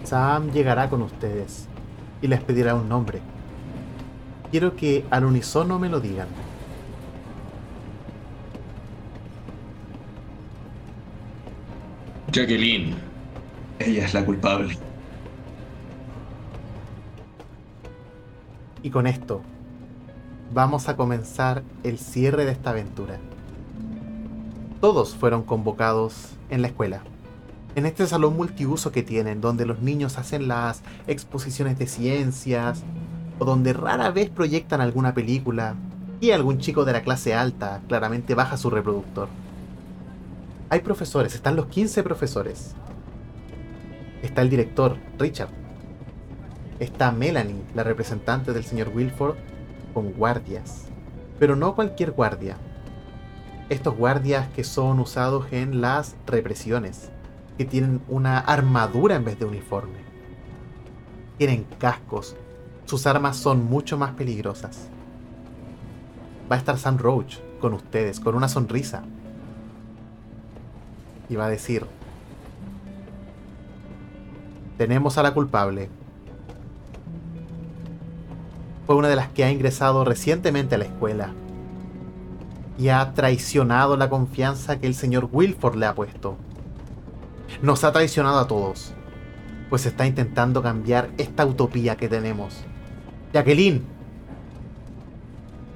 [0.03, 1.67] Sam llegará con ustedes
[2.21, 3.19] y les pedirá un nombre.
[4.51, 6.27] Quiero que al unísono me lo digan.
[12.31, 12.95] Jacqueline.
[13.79, 14.77] Ella es la culpable.
[18.83, 19.41] Y con esto,
[20.53, 23.17] vamos a comenzar el cierre de esta aventura.
[24.79, 27.01] Todos fueron convocados en la escuela,
[27.75, 32.83] en este salón multiuso que tienen, donde los niños hacen las exposiciones de ciencias,
[33.39, 35.75] o donde rara vez proyectan alguna película,
[36.21, 39.29] y algún chico de la clase alta claramente baja su reproductor.
[40.71, 42.75] Hay profesores, están los 15 profesores.
[44.21, 45.49] Está el director, Richard.
[46.79, 49.35] Está Melanie, la representante del señor Wilford,
[49.95, 50.85] con guardias.
[51.39, 52.55] Pero no cualquier guardia.
[53.69, 57.09] Estos guardias que son usados en las represiones,
[57.57, 59.97] que tienen una armadura en vez de uniforme.
[61.39, 62.35] Tienen cascos.
[62.85, 64.87] Sus armas son mucho más peligrosas.
[66.51, 69.03] Va a estar Sam Roach con ustedes, con una sonrisa.
[71.29, 71.85] Y va a decir,
[74.77, 75.89] tenemos a la culpable
[78.89, 81.29] fue una de las que ha ingresado recientemente a la escuela
[82.79, 86.37] y ha traicionado la confianza que el señor Wilford le ha puesto.
[87.61, 88.93] Nos ha traicionado a todos,
[89.69, 92.63] pues está intentando cambiar esta utopía que tenemos.
[93.31, 93.83] Jacqueline,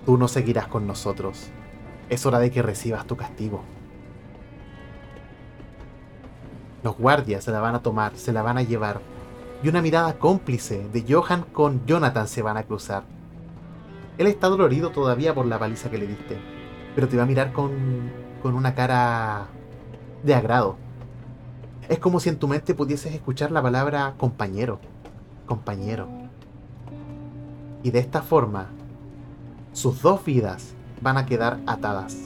[0.08, 1.52] tú no seguirás con nosotros.
[2.10, 3.62] Es hora de que recibas tu castigo.
[6.84, 9.00] Los guardias se la van a tomar, se la van a llevar
[9.64, 13.04] y una mirada cómplice de Johan con Jonathan se van a cruzar.
[14.18, 16.38] Él está dolorido todavía por la paliza que le diste,
[16.94, 17.72] pero te va a mirar con,
[18.42, 19.48] con una cara
[20.22, 20.76] de agrado.
[21.88, 24.80] Es como si en tu mente pudieses escuchar la palabra compañero,
[25.46, 26.10] compañero.
[27.84, 28.68] Y de esta forma,
[29.72, 32.18] sus dos vidas van a quedar atadas.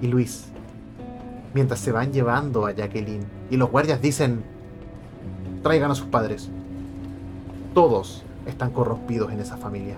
[0.00, 0.52] Y Luis,
[1.54, 4.42] mientras se van llevando a Jacqueline y los guardias dicen,
[5.62, 6.48] traigan a sus padres.
[7.74, 9.96] Todos están corrompidos en esa familia.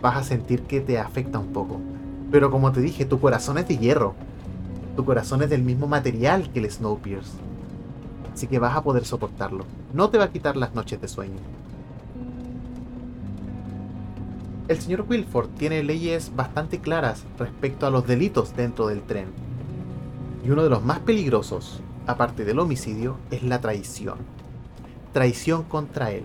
[0.00, 1.80] Vas a sentir que te afecta un poco.
[2.30, 4.14] Pero como te dije, tu corazón es de hierro.
[4.96, 7.40] Tu corazón es del mismo material que el Snowpiercer.
[8.34, 9.64] Así que vas a poder soportarlo.
[9.92, 11.38] No te va a quitar las noches de sueño.
[14.68, 19.28] El señor Wilford tiene leyes bastante claras respecto a los delitos dentro del tren.
[20.44, 24.16] Y uno de los más peligrosos aparte del homicidio, es la traición.
[25.12, 26.24] Traición contra él.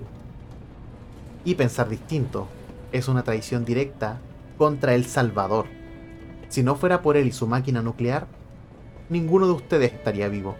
[1.43, 2.47] Y pensar distinto,
[2.93, 4.19] es una traición directa
[4.57, 5.65] contra el Salvador.
[6.47, 8.27] Si no fuera por él y su máquina nuclear,
[9.09, 10.55] ninguno de ustedes estaría vivo.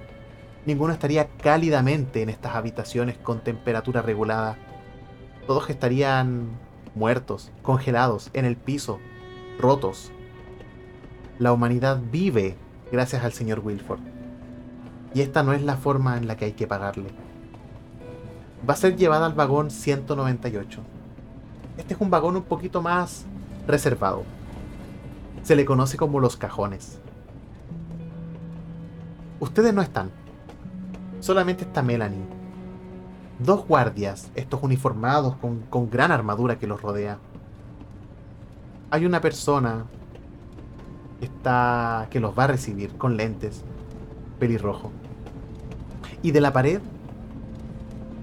[0.65, 4.57] Ninguno estaría cálidamente en estas habitaciones con temperatura regulada.
[5.47, 6.49] Todos estarían
[6.95, 8.99] muertos, congelados, en el piso,
[9.59, 10.11] rotos.
[11.39, 12.55] La humanidad vive
[12.91, 13.99] gracias al señor Wilford.
[15.13, 17.09] Y esta no es la forma en la que hay que pagarle.
[18.67, 20.79] Va a ser llevada al vagón 198.
[21.77, 23.25] Este es un vagón un poquito más
[23.67, 24.23] reservado.
[25.43, 26.99] Se le conoce como los cajones.
[29.39, 30.09] Ustedes no están.
[31.19, 32.42] Solamente está Melanie.
[33.39, 37.19] Dos guardias, estos uniformados con, con gran armadura que los rodea.
[38.91, 39.85] Hay una persona
[41.19, 43.63] está que los va a recibir con lentes,
[44.39, 44.91] pelirrojo
[46.23, 46.79] y de la pared,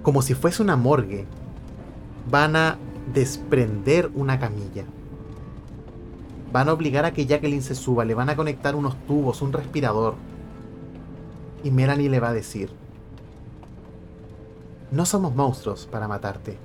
[0.02, 1.26] como si fuese una morgue,
[2.28, 2.78] van a
[3.12, 4.84] desprender una camilla.
[6.50, 9.52] Van a obligar a que Jacqueline se suba, le van a conectar unos tubos, un
[9.52, 10.14] respirador.
[11.62, 12.70] Y Melanie le va a decir,
[14.90, 16.58] no somos monstruos para matarte.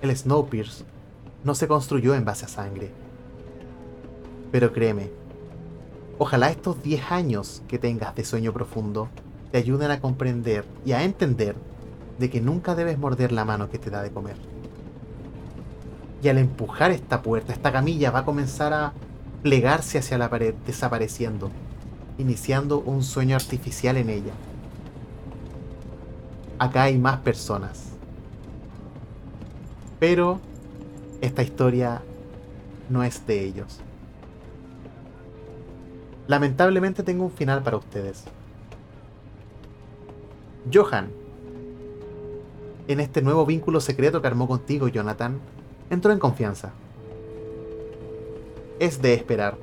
[0.00, 0.86] El Snowpiercer
[1.44, 2.90] no se construyó en base a sangre.
[4.50, 5.10] Pero créeme,
[6.18, 9.08] ojalá estos 10 años que tengas de sueño profundo
[9.52, 11.56] te ayuden a comprender y a entender
[12.18, 14.36] de que nunca debes morder la mano que te da de comer.
[16.22, 18.94] Y al empujar esta puerta, esta camilla va a comenzar a
[19.42, 21.50] plegarse hacia la pared, desapareciendo,
[22.16, 24.32] iniciando un sueño artificial en ella.
[26.58, 27.90] Acá hay más personas.
[29.98, 30.40] Pero
[31.20, 32.02] esta historia
[32.88, 33.80] no es de ellos.
[36.26, 38.24] Lamentablemente tengo un final para ustedes.
[40.72, 41.10] Johan,
[42.88, 45.38] en este nuevo vínculo secreto que armó contigo, Jonathan,
[45.90, 46.72] entró en confianza.
[48.78, 49.56] Es de esperar.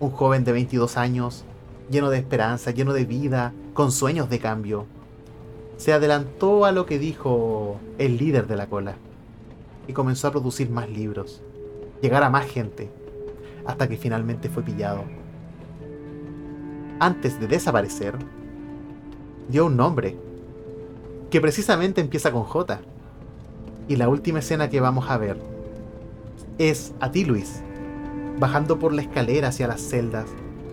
[0.00, 1.44] Un joven de 22 años,
[1.90, 4.86] lleno de esperanza, lleno de vida, con sueños de cambio.
[5.78, 8.96] Se adelantó a lo que dijo el líder de la cola
[9.86, 11.40] y comenzó a producir más libros,
[12.02, 12.90] llegar a más gente,
[13.64, 15.04] hasta que finalmente fue pillado.
[16.98, 18.16] Antes de desaparecer,
[19.48, 20.16] dio un nombre
[21.30, 22.80] que precisamente empieza con J.
[23.86, 25.38] Y la última escena que vamos a ver
[26.58, 27.62] es a ti, Luis,
[28.40, 30.26] bajando por la escalera hacia las celdas,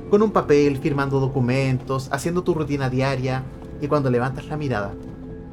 [0.09, 3.43] con un papel, firmando documentos, haciendo tu rutina diaria,
[3.85, 4.93] y cuando levantas la mirada,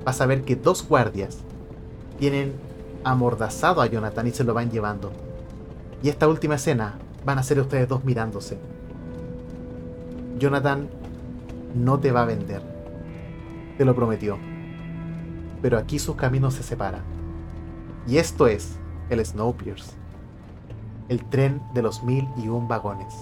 [0.04, 1.38] vas a ver que dos guardias
[2.18, 2.52] tienen
[3.04, 5.12] amordazado a Jonathan y se lo van llevando.
[6.02, 6.94] Y esta última escena
[7.24, 8.58] van a ser ustedes dos mirándose.
[10.38, 10.88] Jonathan
[11.74, 12.62] no te va a vender.
[13.78, 14.38] Te lo prometió.
[15.60, 17.02] Pero aquí sus caminos se separan.
[18.06, 18.76] Y esto es
[19.10, 19.94] el Snowpiercer.
[21.08, 23.14] El tren de los mil y un vagones.